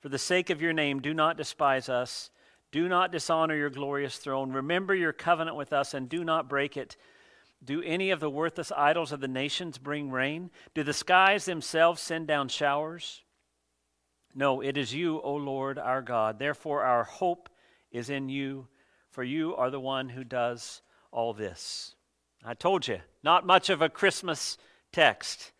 For 0.00 0.08
the 0.08 0.18
sake 0.18 0.50
of 0.50 0.60
your 0.60 0.72
name, 0.72 1.00
do 1.00 1.14
not 1.14 1.36
despise 1.36 1.88
us. 1.88 2.30
Do 2.70 2.88
not 2.88 3.12
dishonor 3.12 3.56
your 3.56 3.70
glorious 3.70 4.18
throne. 4.18 4.52
Remember 4.52 4.94
your 4.94 5.12
covenant 5.12 5.56
with 5.56 5.72
us 5.72 5.94
and 5.94 6.08
do 6.08 6.24
not 6.24 6.48
break 6.48 6.76
it. 6.76 6.96
Do 7.64 7.82
any 7.82 8.10
of 8.10 8.20
the 8.20 8.30
worthless 8.30 8.70
idols 8.70 9.10
of 9.10 9.20
the 9.20 9.28
nations 9.28 9.78
bring 9.78 10.10
rain? 10.10 10.50
Do 10.74 10.82
the 10.82 10.92
skies 10.92 11.44
themselves 11.44 12.00
send 12.00 12.28
down 12.28 12.48
showers? 12.48 13.22
No, 14.34 14.60
it 14.60 14.76
is 14.76 14.94
you, 14.94 15.20
O 15.22 15.34
Lord 15.34 15.78
our 15.78 16.02
God. 16.02 16.38
Therefore, 16.38 16.84
our 16.84 17.04
hope 17.04 17.48
is 17.90 18.10
in 18.10 18.28
you, 18.28 18.68
for 19.10 19.24
you 19.24 19.56
are 19.56 19.70
the 19.70 19.80
one 19.80 20.10
who 20.10 20.22
does 20.22 20.82
all 21.10 21.32
this. 21.32 21.94
I 22.44 22.54
told 22.54 22.86
you, 22.86 23.00
not 23.24 23.46
much 23.46 23.70
of 23.70 23.82
a 23.82 23.88
Christmas 23.88 24.58
text. 24.92 25.52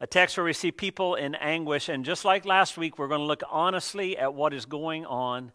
A 0.00 0.06
text 0.06 0.36
where 0.36 0.44
we 0.44 0.52
see 0.52 0.72
people 0.72 1.14
in 1.14 1.34
anguish. 1.36 1.88
And 1.88 2.04
just 2.04 2.24
like 2.24 2.44
last 2.44 2.76
week, 2.76 2.98
we're 2.98 3.08
going 3.08 3.20
to 3.20 3.26
look 3.26 3.42
honestly 3.48 4.18
at 4.18 4.34
what 4.34 4.52
is 4.52 4.66
going 4.66 5.06
on, 5.06 5.52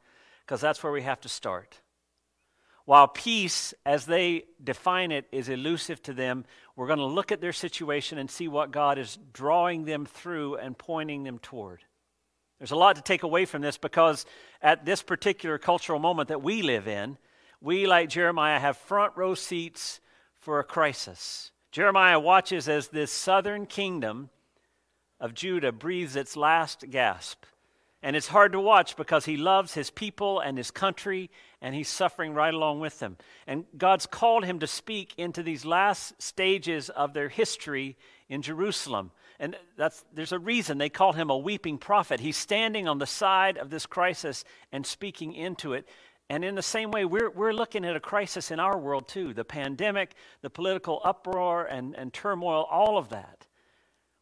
because 0.49 0.61
that's 0.61 0.81
where 0.81 0.91
we 0.91 1.03
have 1.03 1.21
to 1.21 1.29
start. 1.29 1.79
While 2.85 3.07
peace, 3.07 3.75
as 3.85 4.07
they 4.07 4.45
define 4.63 5.11
it, 5.11 5.27
is 5.31 5.47
elusive 5.47 6.01
to 6.03 6.13
them, 6.13 6.43
we're 6.75 6.87
going 6.87 6.97
to 6.97 7.05
look 7.05 7.31
at 7.31 7.39
their 7.39 7.53
situation 7.53 8.17
and 8.17 8.31
see 8.31 8.47
what 8.47 8.71
God 8.71 8.97
is 8.97 9.19
drawing 9.31 9.85
them 9.85 10.07
through 10.07 10.55
and 10.55 10.75
pointing 10.75 11.21
them 11.21 11.37
toward. 11.37 11.83
There's 12.57 12.71
a 12.71 12.75
lot 12.75 12.95
to 12.95 13.03
take 13.03 13.21
away 13.21 13.45
from 13.45 13.61
this 13.61 13.77
because 13.77 14.25
at 14.59 14.85
this 14.85 15.03
particular 15.03 15.59
cultural 15.59 15.99
moment 15.99 16.29
that 16.29 16.41
we 16.41 16.63
live 16.63 16.87
in, 16.87 17.19
we, 17.61 17.85
like 17.85 18.09
Jeremiah, 18.09 18.59
have 18.59 18.75
front 18.75 19.13
row 19.15 19.35
seats 19.35 19.99
for 20.39 20.59
a 20.59 20.63
crisis. 20.63 21.51
Jeremiah 21.71 22.19
watches 22.19 22.67
as 22.67 22.87
this 22.87 23.11
southern 23.11 23.67
kingdom 23.67 24.31
of 25.19 25.35
Judah 25.35 25.71
breathes 25.71 26.15
its 26.15 26.35
last 26.35 26.85
gasp. 26.89 27.43
And 28.01 28.15
it's 28.15 28.27
hard 28.27 28.53
to 28.53 28.61
watch 28.61 28.95
because 28.95 29.25
he 29.25 29.35
loves 29.35 29.73
his 29.73 29.89
people 29.89 30.39
and 30.39 30.57
his 30.57 30.71
country, 30.71 31.29
and 31.61 31.75
he's 31.75 31.89
suffering 31.89 32.33
right 32.33 32.53
along 32.53 32.79
with 32.79 32.99
them. 32.99 33.17
And 33.45 33.65
God's 33.77 34.05
called 34.05 34.45
him 34.45 34.59
to 34.59 34.67
speak 34.67 35.13
into 35.17 35.43
these 35.43 35.65
last 35.65 36.21
stages 36.21 36.89
of 36.89 37.13
their 37.13 37.27
history 37.27 37.97
in 38.29 38.41
Jerusalem. 38.41 39.11
And 39.37 39.57
that's, 39.77 40.05
there's 40.13 40.31
a 40.31 40.39
reason 40.39 40.77
they 40.77 40.89
call 40.89 41.11
him 41.11 41.29
a 41.29 41.37
weeping 41.37 41.77
prophet. 41.77 42.21
He's 42.21 42.37
standing 42.37 42.87
on 42.87 42.99
the 42.99 43.05
side 43.05 43.57
of 43.57 43.69
this 43.69 43.85
crisis 43.85 44.45
and 44.71 44.85
speaking 44.85 45.33
into 45.33 45.73
it. 45.73 45.87
And 46.29 46.45
in 46.45 46.55
the 46.55 46.61
same 46.61 46.91
way, 46.91 47.03
we're, 47.05 47.29
we're 47.31 47.53
looking 47.53 47.83
at 47.83 47.95
a 47.95 47.99
crisis 47.99 48.51
in 48.51 48.59
our 48.59 48.77
world 48.77 49.07
too 49.07 49.33
the 49.33 49.43
pandemic, 49.43 50.13
the 50.41 50.49
political 50.49 51.01
uproar 51.03 51.65
and, 51.65 51.95
and 51.95 52.13
turmoil, 52.13 52.65
all 52.69 52.97
of 52.97 53.09
that. 53.09 53.47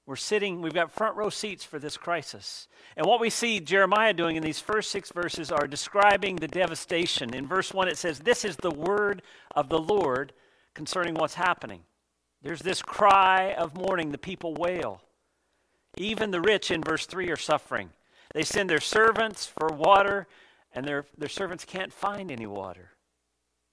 We're 0.08 0.16
sitting, 0.16 0.62
we've 0.62 0.74
got 0.74 0.90
front 0.90 1.18
row 1.18 1.30
seats 1.30 1.66
for 1.66 1.80
this 1.80 1.98
crisis. 1.98 2.70
And 2.96 3.06
what 3.06 3.20
we 3.20 3.30
see 3.30 3.60
Jeremiah 3.60 4.14
doing 4.14 4.38
in 4.38 4.42
these 4.42 4.62
first 4.62 4.90
six 4.90 5.12
verses 5.12 5.52
are 5.52 5.68
describing 5.68 6.38
the 6.38 6.48
devastation. 6.48 7.34
In 7.34 7.46
verse 7.46 7.74
1, 7.74 7.90
it 7.90 7.98
says, 7.98 8.20
This 8.20 8.46
is 8.46 8.56
the 8.56 8.72
word 8.72 9.22
of 9.54 9.68
the 9.68 9.80
Lord 9.80 10.32
concerning 10.74 11.16
what's 11.16 11.34
happening. 11.34 11.82
There's 12.42 12.62
this 12.62 12.82
cry 12.82 13.54
of 13.54 13.76
mourning, 13.76 14.14
the 14.14 14.18
people 14.18 14.54
wail. 14.54 15.02
Even 15.98 16.32
the 16.32 16.40
rich 16.40 16.72
in 16.72 16.82
verse 16.82 17.06
3 17.06 17.30
are 17.30 17.36
suffering. 17.36 17.90
They 18.34 18.44
send 18.44 18.70
their 18.70 18.80
servants 18.80 19.46
for 19.46 19.68
water, 19.68 20.28
and 20.74 20.88
their, 20.88 21.06
their 21.18 21.28
servants 21.28 21.66
can't 21.66 21.92
find 21.92 22.32
any 22.32 22.46
water. 22.46 22.92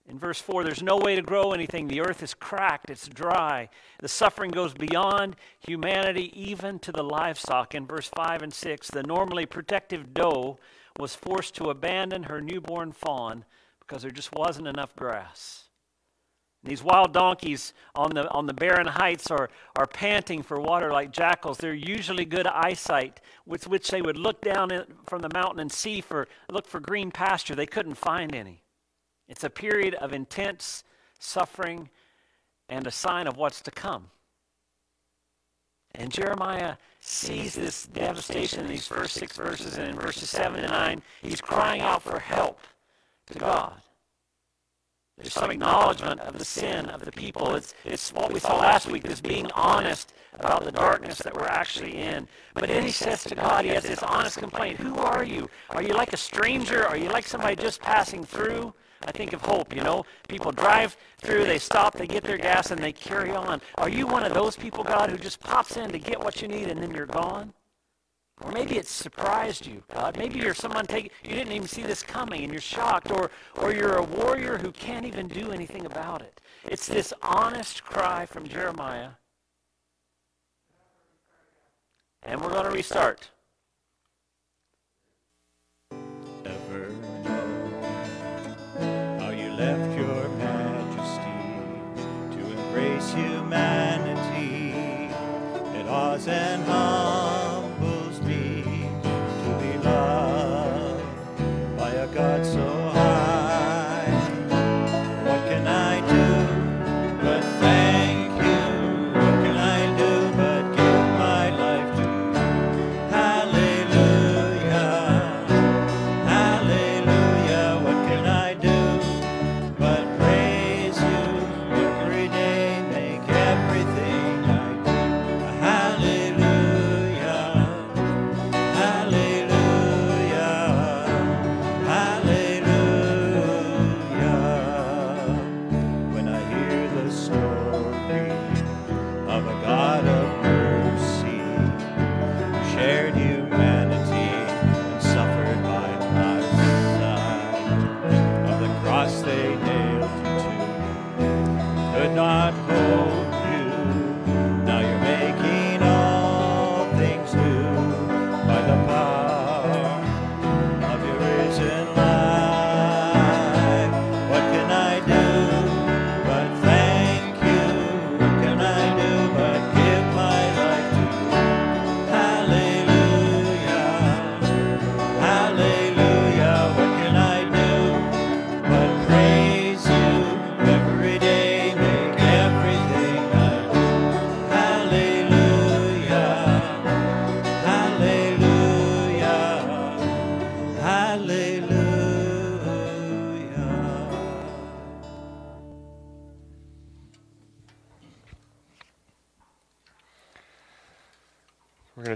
In 0.06 0.18
verse 0.18 0.38
4, 0.40 0.64
there's 0.64 0.82
no 0.82 0.98
way 0.98 1.16
to 1.16 1.22
grow 1.22 1.52
anything. 1.52 1.88
The 1.88 2.02
earth 2.02 2.22
is 2.22 2.34
cracked, 2.34 2.90
it's 2.90 3.08
dry. 3.08 3.70
The 4.00 4.08
suffering 4.08 4.50
goes 4.50 4.74
beyond 4.74 5.36
humanity, 5.60 6.30
even 6.38 6.78
to 6.80 6.92
the 6.92 7.02
livestock. 7.02 7.74
In 7.74 7.86
verse 7.86 8.10
5 8.14 8.42
and 8.42 8.52
6, 8.52 8.88
the 8.88 9.02
normally 9.02 9.46
protective 9.46 10.12
doe 10.12 10.58
was 10.98 11.14
forced 11.14 11.54
to 11.56 11.70
abandon 11.70 12.24
her 12.24 12.40
newborn 12.40 12.92
fawn 12.92 13.46
because 13.80 14.02
there 14.02 14.10
just 14.10 14.34
wasn't 14.34 14.68
enough 14.68 14.94
grass. 14.94 15.64
These 16.62 16.82
wild 16.82 17.12
donkeys 17.12 17.74
on 17.94 18.10
the, 18.14 18.28
on 18.30 18.46
the 18.46 18.54
barren 18.54 18.86
heights 18.86 19.30
are, 19.30 19.50
are 19.76 19.86
panting 19.86 20.42
for 20.42 20.58
water 20.58 20.90
like 20.90 21.12
jackals. 21.12 21.58
They're 21.58 21.74
usually 21.74 22.24
good 22.24 22.46
eyesight, 22.46 23.20
with 23.44 23.68
which 23.68 23.90
they 23.90 24.00
would 24.00 24.16
look 24.16 24.40
down 24.40 24.70
from 25.06 25.20
the 25.20 25.30
mountain 25.34 25.60
and 25.60 25.70
see 25.70 26.00
for, 26.00 26.26
look 26.50 26.66
for 26.66 26.80
green 26.80 27.10
pasture. 27.10 27.54
They 27.54 27.66
couldn't 27.66 27.96
find 27.96 28.34
any. 28.34 28.63
It's 29.28 29.44
a 29.44 29.50
period 29.50 29.94
of 29.94 30.12
intense 30.12 30.84
suffering 31.18 31.88
and 32.68 32.86
a 32.86 32.90
sign 32.90 33.26
of 33.26 33.36
what's 33.36 33.60
to 33.62 33.70
come. 33.70 34.10
And 35.94 36.12
Jeremiah 36.12 36.76
sees 37.00 37.54
this 37.54 37.86
devastation 37.86 38.60
in 38.60 38.66
these 38.66 38.86
first 38.86 39.14
six 39.14 39.36
verses, 39.36 39.76
and 39.76 39.90
in 39.90 39.96
verses 39.96 40.28
7 40.30 40.58
and 40.58 40.72
9, 40.72 41.02
he's 41.22 41.40
crying 41.40 41.80
out 41.82 42.02
for 42.02 42.18
help 42.18 42.58
to 43.26 43.38
God. 43.38 43.80
There's 45.16 45.32
some 45.32 45.52
acknowledgement 45.52 46.20
of 46.20 46.38
the 46.38 46.44
sin 46.44 46.86
of 46.86 47.04
the 47.04 47.12
people. 47.12 47.54
It's, 47.54 47.74
it's 47.84 48.12
what 48.12 48.32
we 48.32 48.40
saw 48.40 48.58
last 48.58 48.90
week, 48.90 49.04
this 49.04 49.20
being 49.20 49.48
honest 49.52 50.12
about 50.32 50.64
the 50.64 50.72
darkness 50.72 51.18
that 51.18 51.34
we're 51.34 51.46
actually 51.46 51.96
in. 51.96 52.26
But 52.54 52.68
then 52.68 52.82
he 52.82 52.90
says 52.90 53.22
to 53.24 53.36
God, 53.36 53.64
he 53.64 53.70
has 53.70 53.84
this 53.84 54.02
honest 54.02 54.38
complaint 54.38 54.80
Who 54.80 54.96
are 54.96 55.22
you? 55.22 55.48
Are 55.70 55.82
you 55.82 55.94
like 55.94 56.12
a 56.12 56.16
stranger? 56.16 56.84
Are 56.84 56.96
you 56.96 57.10
like 57.10 57.26
somebody 57.26 57.54
just 57.54 57.80
passing 57.80 58.24
through? 58.24 58.74
I 59.04 59.12
think 59.12 59.32
of 59.32 59.42
hope, 59.42 59.74
you 59.74 59.82
know. 59.82 60.04
People 60.28 60.50
drive 60.50 60.96
through, 61.18 61.44
they 61.44 61.58
stop, 61.58 61.94
they 61.94 62.06
get 62.06 62.24
their 62.24 62.38
gas, 62.38 62.70
and 62.70 62.82
they 62.82 62.92
carry 62.92 63.30
on. 63.30 63.60
Are 63.76 63.88
you 63.88 64.06
one 64.06 64.24
of 64.24 64.34
those 64.34 64.56
people, 64.56 64.82
God, 64.82 65.10
who 65.10 65.18
just 65.18 65.40
pops 65.40 65.76
in 65.76 65.90
to 65.92 65.98
get 65.98 66.20
what 66.20 66.40
you 66.40 66.48
need 66.48 66.68
and 66.68 66.82
then 66.82 66.94
you're 66.94 67.06
gone? 67.06 67.52
Or 68.40 68.50
maybe 68.50 68.76
it 68.76 68.86
surprised 68.86 69.66
you, 69.66 69.82
God. 69.92 70.16
Maybe 70.18 70.40
you're 70.40 70.54
someone 70.54 70.86
take 70.86 71.12
you 71.22 71.36
didn't 71.36 71.52
even 71.52 71.68
see 71.68 71.82
this 71.82 72.02
coming 72.02 72.42
and 72.42 72.52
you're 72.52 72.60
shocked, 72.60 73.12
or 73.12 73.30
or 73.56 73.72
you're 73.72 73.96
a 73.96 74.02
warrior 74.02 74.58
who 74.58 74.72
can't 74.72 75.06
even 75.06 75.28
do 75.28 75.52
anything 75.52 75.86
about 75.86 76.20
it. 76.20 76.40
It's 76.64 76.86
this 76.86 77.12
honest 77.22 77.84
cry 77.84 78.26
from 78.26 78.48
Jeremiah. 78.48 79.10
And 82.24 82.40
we're 82.40 82.50
going 82.50 82.64
to 82.64 82.70
restart. 82.70 83.30
Left 89.56 89.96
your 89.96 90.28
majesty 90.30 91.30
to 92.34 92.40
embrace 92.58 93.12
humanity. 93.12 94.72
It 95.78 95.86
awes 95.86 96.26
and 96.26 96.64
humbles 96.64 97.03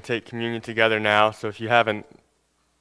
take 0.08 0.24
communion 0.24 0.62
together 0.62 0.98
now. 0.98 1.30
So 1.30 1.48
if 1.48 1.60
you 1.60 1.68
haven't 1.68 2.06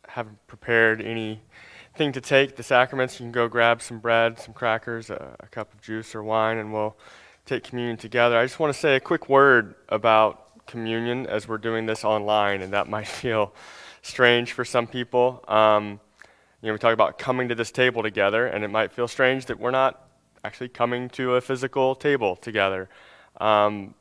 haven't 0.07 0.39
prepared 0.47 1.01
anything 1.01 2.13
to 2.13 2.21
take 2.21 2.55
the 2.55 2.63
sacraments, 2.63 3.19
you 3.19 3.25
can 3.25 3.33
go 3.33 3.49
grab 3.49 3.81
some 3.81 3.99
bread, 3.99 4.39
some 4.39 4.53
crackers, 4.53 5.09
a, 5.09 5.35
a 5.41 5.47
cup 5.47 5.73
of 5.73 5.81
juice 5.81 6.15
or 6.15 6.23
wine, 6.23 6.57
and 6.57 6.71
we'll 6.71 6.95
take 7.45 7.65
communion 7.65 7.97
together. 7.97 8.37
I 8.37 8.45
just 8.45 8.59
want 8.59 8.73
to 8.73 8.79
say 8.79 8.95
a 8.95 9.01
quick 9.01 9.27
word 9.27 9.75
about 9.89 10.65
communion 10.65 11.27
as 11.27 11.49
we're 11.49 11.57
doing 11.57 11.85
this 11.85 12.05
online, 12.05 12.61
and 12.61 12.71
that 12.71 12.87
might 12.95 13.07
feel 13.07 13.53
strange 14.01 14.53
for 14.53 14.63
some 14.63 14.87
people. 14.87 15.43
Um, 15.49 15.99
you 16.61 16.67
know, 16.67 16.73
we 16.73 16.79
talk 16.79 16.93
about 16.93 17.19
coming 17.19 17.49
to 17.49 17.55
this 17.55 17.71
table 17.71 18.03
together, 18.03 18.47
and 18.47 18.63
it 18.63 18.69
might 18.69 18.93
feel 18.93 19.07
strange 19.07 19.47
that 19.47 19.59
we're 19.59 19.71
not 19.71 20.07
actually 20.45 20.69
coming 20.69 21.09
to 21.09 21.35
a 21.35 21.41
physical 21.41 21.93
table 21.93 22.37
together. 22.37 22.87
Um, 23.41 23.95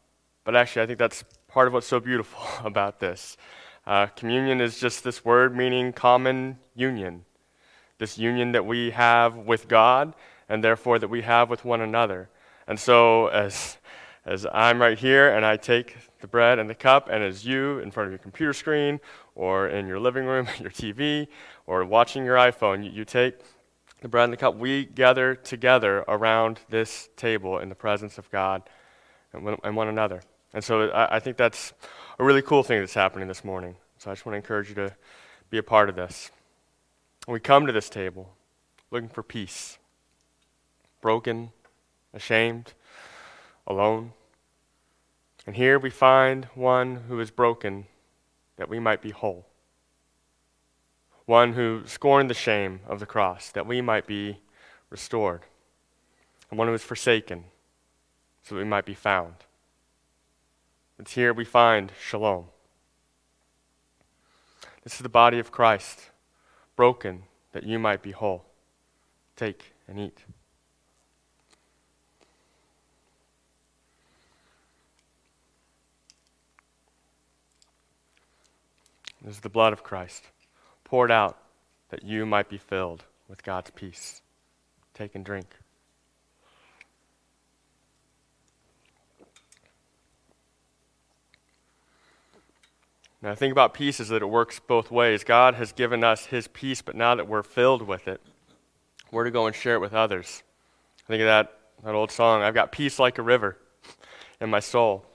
but 0.45 0.55
actually, 0.55 0.83
I 0.83 0.87
think 0.87 1.01
that's 1.01 1.25
part 1.57 1.69
of 1.69 1.73
what's 1.73 1.87
so 1.87 1.99
beautiful 1.99 2.39
about 2.67 3.01
this. 3.01 3.39
Uh, 3.87 4.05
communion 4.09 4.61
is 4.61 4.79
just 4.79 5.03
this 5.03 5.25
word 5.25 5.57
meaning 5.57 5.91
common 5.91 6.59
union, 6.75 7.25
this 7.97 8.19
union 8.19 8.53
that 8.53 8.67
we 8.67 8.91
have 8.91 9.35
with 9.35 9.67
God 9.67 10.15
and 10.51 10.63
therefore 10.63 10.99
that 10.99 11.09
we 11.09 11.23
have 11.23 11.49
with 11.49 11.65
one 11.65 11.81
another. 11.81 12.29
And 12.69 12.79
so, 12.79 13.29
as, 13.29 13.79
as 14.27 14.47
I'm 14.53 14.79
right 14.83 14.99
here 14.99 15.35
and 15.35 15.47
I 15.47 15.57
take 15.57 15.97
the 16.21 16.27
bread 16.27 16.59
and 16.59 16.69
the 16.69 16.75
cup, 16.75 17.09
and 17.11 17.25
as 17.25 17.47
you 17.47 17.79
in 17.79 17.91
front 17.91 18.09
of 18.09 18.13
your 18.13 18.19
computer 18.19 18.53
screen 18.53 19.01
or 19.35 19.67
in 19.67 19.87
your 19.87 19.99
living 19.99 20.27
room, 20.27 20.49
your 20.61 20.69
TV, 20.69 21.27
or 21.67 21.87
watching 21.87 22.27
your 22.27 22.37
iPhone, 22.37 22.85
you, 22.85 22.91
you 22.91 23.07
take 23.07 23.39
the 24.03 24.09
bread 24.09 24.25
and 24.25 24.33
the 24.35 24.37
cup, 24.37 24.57
we 24.57 24.85
gather 24.85 25.35
together 25.35 26.05
around 26.07 26.61
this 26.69 27.09
table 27.17 27.59
in 27.61 27.71
the 27.71 27.75
presence 27.75 28.19
of 28.19 28.31
God 28.31 28.69
and 29.33 29.43
one, 29.43 29.57
and 29.65 29.75
one 29.75 29.89
another. 29.89 30.21
And 30.57 30.65
so 30.65 30.89
I, 30.89 31.17
I 31.17 31.21
think 31.21 31.37
that's 31.37 31.75
a 32.19 32.25
really 32.25 32.41
cool 32.41 32.63
thing 32.63 32.81
that's 32.81 32.95
happening 32.95 33.29
this 33.29 33.45
morning. 33.45 33.77
So 33.99 34.11
I 34.11 34.15
just 34.15 34.25
want 34.25 34.33
to 34.33 34.37
encourage 34.39 34.71
you 34.71 34.75
to 34.77 34.97
be 35.51 35.59
a 35.59 35.63
part 35.63 35.91
of 35.91 35.97
this. 35.97 36.31
We 37.29 37.41
come 37.41 37.67
to 37.67 37.75
this 37.75 37.91
table 37.91 38.31
looking 38.91 39.11
for 39.11 39.23
peace, 39.23 39.77
broken, 41.03 41.51
ashamed, 42.15 42.73
alone. 43.67 44.13
And 45.47 45.57
here 45.57 45.79
we 45.79 45.91
find 45.91 46.47
one 46.55 47.03
who 47.07 47.21
is 47.21 47.31
broken 47.31 47.85
that 48.57 48.71
we 48.71 48.81
might 48.81 49.03
be 49.03 49.11
whole. 49.11 49.45
One 51.27 51.53
who 51.53 51.83
scorned 51.85 52.31
the 52.31 52.35
shame 52.35 52.81
of 52.87 52.99
the 52.99 53.05
cross 53.05 53.51
that 53.51 53.67
we 53.67 53.83
might 53.83 54.07
be 54.07 54.39
restored. 54.89 55.43
And 56.49 56.59
one 56.59 56.69
who 56.69 56.75
is 56.75 56.83
forsaken 56.83 57.45
so 58.43 58.55
that 58.55 58.63
we 58.63 58.67
might 58.67 58.87
be 58.87 58.95
found. 58.95 59.35
It's 60.99 61.13
here 61.13 61.35
we 61.35 61.45
find 61.45 61.93
shalom. 62.01 62.47
This 64.83 64.95
is 64.95 65.01
the 65.01 65.09
body 65.09 65.39
of 65.39 65.53
Christ, 65.53 66.11
broken 66.75 67.25
that 67.53 67.65
you 67.65 67.79
might 67.79 68.03
be 68.03 68.13
whole. 68.13 68.45
Take 69.37 69.73
and 69.89 70.01
eat. 70.01 70.25
This 79.23 79.35
is 79.35 79.41
the 79.41 79.49
blood 79.49 79.73
of 79.73 79.83
Christ, 79.83 80.25
poured 80.85 81.11
out 81.11 81.37
that 81.91 82.05
you 82.05 82.25
might 82.25 82.49
be 82.49 82.59
filled 82.59 83.05
with 83.29 83.43
God's 83.43 83.71
peace. 83.71 84.23
Take 84.95 85.15
and 85.15 85.25
drink. 85.25 85.49
Now, 93.23 93.31
the 93.31 93.37
thing 93.37 93.53
about 93.53 93.75
peace 93.75 93.99
is 93.99 94.09
that 94.09 94.23
it 94.23 94.27
works 94.27 94.61
both 94.61 94.91
ways. 94.91 95.25
God 95.25 95.55
has 95.55 95.73
given 95.73 96.05
us 96.05 96.27
His 96.27 96.49
peace, 96.49 96.83
but 96.83 96.95
now 96.95 97.15
that 97.15 97.27
we're 97.27 97.43
filled 97.43 97.83
with 97.83 98.09
it, 98.09 98.21
we're 99.11 99.25
to 99.25 99.31
go 99.31 99.47
and 99.47 99.57
share 99.57 99.75
it 99.75 99.81
with 99.81 99.95
others. 99.95 100.43
I 101.05 101.09
think 101.09 101.23
of 101.23 101.27
that, 101.27 101.59
that 101.85 101.95
old 101.95 102.11
song, 102.11 102.43
I've 102.43 102.55
got 102.55 102.73
peace 102.73 102.99
like 102.99 103.19
a 103.19 103.23
river 103.23 103.57
in 104.41 104.51
my 104.51 104.61
soul, 104.61 105.07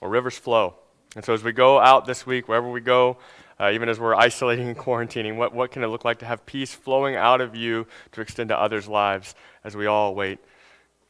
or 0.00 0.08
rivers 0.08 0.38
flow. 0.38 0.74
And 1.16 1.24
so, 1.24 1.32
as 1.32 1.42
we 1.42 1.52
go 1.52 1.80
out 1.80 2.04
this 2.04 2.24
week, 2.26 2.46
wherever 2.46 2.70
we 2.70 2.80
go, 2.80 3.18
uh, 3.58 3.70
even 3.72 3.88
as 3.88 3.98
we're 3.98 4.14
isolating 4.14 4.68
and 4.68 4.76
quarantining, 4.78 5.36
what, 5.36 5.52
what 5.52 5.72
can 5.72 5.82
it 5.82 5.88
look 5.88 6.04
like 6.04 6.18
to 6.20 6.26
have 6.26 6.46
peace 6.46 6.72
flowing 6.72 7.16
out 7.16 7.40
of 7.40 7.56
you 7.56 7.86
to 8.12 8.20
extend 8.20 8.50
to 8.50 8.58
others' 8.58 8.86
lives 8.86 9.34
as 9.64 9.74
we 9.74 9.86
all 9.86 10.10
await 10.10 10.38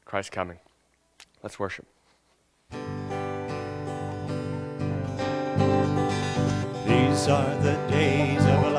Christ's 0.07 0.31
coming? 0.31 0.59
Let's 1.43 1.59
worship. 1.59 1.87
These 7.19 7.31
are 7.31 7.55
the 7.57 7.75
days 7.89 8.39
of 8.43 8.47
Elijah, 8.47 8.78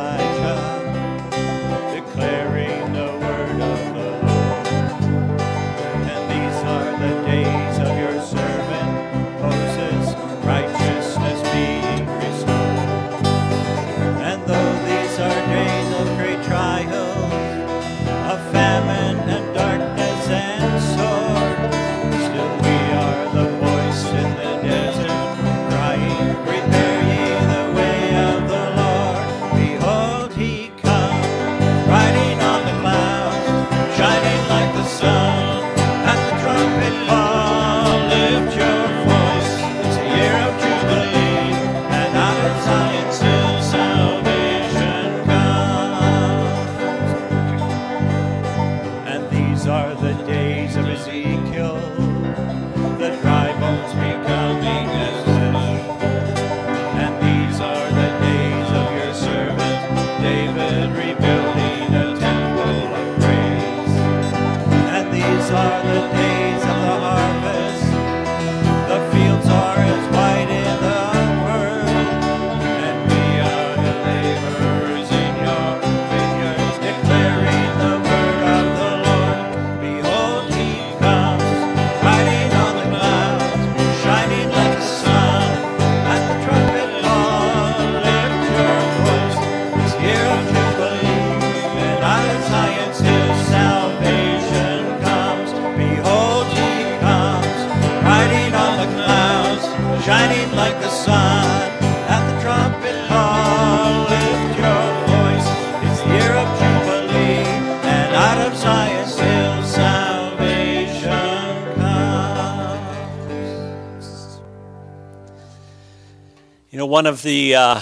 one 117.00 117.06
of 117.06 117.24
the 117.24 117.56
uh, 117.56 117.80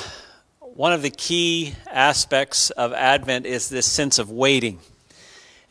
one 0.59 0.93
of 0.93 1.01
the 1.01 1.09
key 1.09 1.73
aspects 1.89 2.69
of 2.69 2.93
Advent 2.93 3.47
is 3.47 3.67
this 3.67 3.87
sense 3.87 4.19
of 4.19 4.29
waiting. 4.29 4.79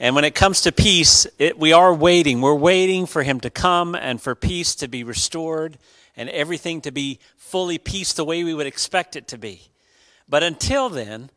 And 0.01 0.16
when 0.16 0.24
it 0.24 0.34
comes 0.34 0.62
to 0.62 0.72
peace, 0.72 1.28
it, 1.38 1.57
we 1.57 1.72
are 1.72 1.94
waiting. 1.94 2.40
We're 2.40 2.57
waiting 2.57 3.07
for 3.07 3.22
Him 3.22 3.38
to 3.42 3.49
come 3.49 3.94
and 3.94 4.20
for 4.20 4.34
peace 4.34 4.74
to 4.74 4.88
be 4.88 5.05
restored 5.05 5.78
and 6.16 6.28
everything 6.30 6.80
to 6.80 6.90
be 6.90 7.20
fully 7.36 7.78
peace 7.78 8.14
the 8.14 8.24
way 8.24 8.42
we 8.42 8.53
would 8.53 8.66
expect 8.66 9.14
it 9.14 9.28
to 9.28 9.38
be. 9.38 9.61
But 10.28 10.42
until 10.42 10.88
then, 10.88 11.30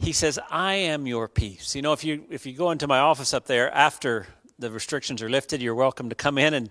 He 0.00 0.12
says, 0.12 0.36
"I 0.50 0.74
am 0.74 1.06
your 1.06 1.28
peace." 1.28 1.76
You 1.76 1.82
know, 1.82 1.92
if 1.92 2.02
you 2.02 2.24
if 2.28 2.44
you 2.44 2.54
go 2.54 2.72
into 2.72 2.88
my 2.88 2.98
office 2.98 3.32
up 3.32 3.46
there 3.46 3.72
after 3.72 4.26
the 4.58 4.72
restrictions 4.72 5.22
are 5.22 5.30
lifted, 5.30 5.62
you're 5.62 5.76
welcome 5.76 6.08
to 6.08 6.16
come 6.16 6.38
in 6.38 6.54
and 6.54 6.70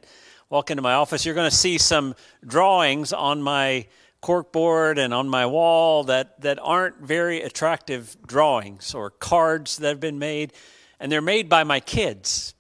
walk 0.49 0.70
into 0.70 0.84
my 0.84 0.95
office. 0.95 1.26
You're 1.26 1.36
going 1.36 1.49
to 1.49 1.55
see 1.55 1.78
some 1.78 2.14
drawings 2.45 3.14
on 3.14 3.41
my 3.41 3.86
corkboard 4.22 4.97
and 4.97 5.13
on 5.13 5.30
my 5.30 5.45
wall 5.45 6.03
that, 6.05 6.41
that 6.41 6.59
aren't 6.61 6.97
very 6.97 7.41
attractive 7.41 8.17
drawings 8.26 8.93
or 8.93 9.09
cards 9.09 9.78
that 9.78 9.89
have 9.89 9.99
been 9.99 10.20
made, 10.20 10.53
and 10.99 11.11
they're 11.11 11.22
made 11.22 11.47
by 11.47 11.63
my 11.63 11.80
kids 11.80 12.53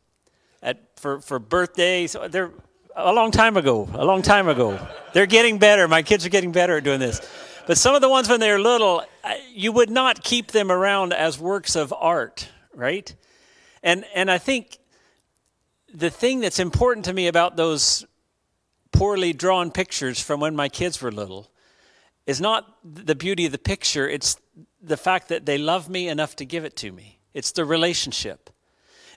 at, 0.61 0.99
for, 0.99 1.19
for 1.19 1.39
birthdays. 1.39 2.15
They're 2.29 2.51
a 2.95 3.13
long 3.13 3.31
time 3.31 3.57
ago, 3.57 3.89
a 3.93 4.05
long 4.05 4.21
time 4.21 4.47
ago. 4.47 4.79
They're 5.13 5.25
getting 5.25 5.57
better. 5.57 5.87
My 5.87 6.01
kids 6.01 6.25
are 6.25 6.29
getting 6.29 6.51
better 6.51 6.77
at 6.77 6.83
doing 6.83 6.99
this. 6.99 7.21
But 7.67 7.77
some 7.77 7.93
of 7.93 8.01
the 8.01 8.09
ones 8.09 8.27
when 8.27 8.39
they're 8.39 8.59
little, 8.59 9.03
you 9.53 9.71
would 9.71 9.89
not 9.89 10.23
keep 10.23 10.51
them 10.51 10.71
around 10.71 11.13
as 11.13 11.39
works 11.39 11.75
of 11.75 11.93
art, 11.93 12.49
right? 12.73 13.13
And, 13.83 14.05
and 14.15 14.31
I 14.31 14.37
think 14.37 14.79
the 15.93 16.09
thing 16.09 16.39
that's 16.39 16.59
important 16.59 17.05
to 17.05 17.13
me 17.13 17.27
about 17.27 17.55
those 17.55 18.05
poorly 18.91 19.33
drawn 19.33 19.71
pictures 19.71 20.19
from 20.19 20.39
when 20.39 20.55
my 20.55 20.69
kids 20.69 21.01
were 21.01 21.11
little 21.11 21.49
is 22.25 22.39
not 22.39 22.77
the 22.83 23.15
beauty 23.15 23.45
of 23.45 23.51
the 23.51 23.57
picture, 23.57 24.07
it's 24.07 24.37
the 24.81 24.97
fact 24.97 25.29
that 25.29 25.45
they 25.45 25.57
love 25.57 25.89
me 25.89 26.07
enough 26.07 26.35
to 26.35 26.45
give 26.45 26.63
it 26.63 26.75
to 26.75 26.91
me. 26.91 27.19
It's 27.33 27.51
the 27.51 27.65
relationship. 27.65 28.49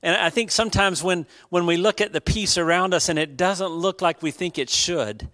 And 0.02 0.16
I 0.16 0.30
think 0.30 0.50
sometimes 0.50 1.02
when, 1.02 1.26
when 1.50 1.66
we 1.66 1.76
look 1.76 2.00
at 2.00 2.12
the 2.12 2.20
peace 2.20 2.58
around 2.58 2.94
us 2.94 3.08
and 3.08 3.18
it 3.18 3.36
doesn't 3.36 3.68
look 3.68 4.00
like 4.02 4.22
we 4.22 4.30
think 4.30 4.58
it 4.58 4.70
should, 4.70 5.28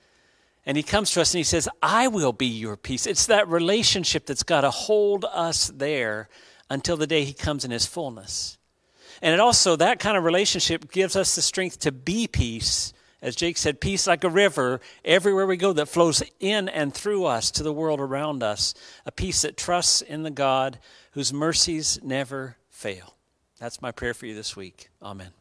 and 0.67 0.77
he 0.77 0.83
comes 0.83 1.13
to 1.13 1.21
us 1.21 1.33
and 1.33 1.39
he 1.39 1.45
says, 1.45 1.69
I 1.81 2.09
will 2.09 2.33
be 2.33 2.47
your 2.47 2.77
peace. 2.77 3.07
It's 3.07 3.27
that 3.27 3.49
relationship 3.49 4.27
that's 4.27 4.43
got 4.43 4.63
to 4.63 4.71
hold 4.71 5.25
us 5.25 5.69
there 5.69 6.29
until 6.69 6.97
the 6.97 7.07
day 7.07 7.25
he 7.25 7.33
comes 7.33 7.65
in 7.65 7.71
his 7.71 7.87
fullness. 7.87 8.59
And 9.23 9.33
it 9.33 9.41
also, 9.41 9.77
that 9.77 9.99
kind 9.99 10.17
of 10.17 10.25
relationship 10.25 10.93
gives 10.93 11.17
us 11.17 11.35
the 11.35 11.43
strength 11.43 11.79
to 11.81 11.93
be 11.93 12.27
peace 12.27 12.93
as 13.21 13.35
Jake 13.35 13.57
said, 13.57 13.81
peace 13.81 14.07
like 14.07 14.25
a 14.25 14.31
river 14.31 14.81
everywhere 15.05 15.47
we 15.47 15.57
go 15.57 15.73
that 15.73 15.89
flows 15.89 16.23
in 16.39 16.69
and 16.69 16.95
through 16.95 17.25
us 17.25 17.51
to 17.53 17.63
the 17.63 17.73
world 17.73 18.01
around 18.01 18.43
us. 18.43 18.75
A 19.07 19.13
peace 19.13 19.43
that 19.43 19.57
trusts 19.57 20.03
in 20.03 20.23
the 20.23 20.31
God 20.31 20.79
whose 21.13 21.33
mercies 21.33 21.99
never 22.03 22.57
fail. 22.71 23.17
That's 23.59 23.83
my 23.83 23.91
prayer 23.91 24.15
for 24.15 24.27
you 24.27 24.35
this 24.35 24.55
week. 24.55 24.89
Amen. 25.03 25.38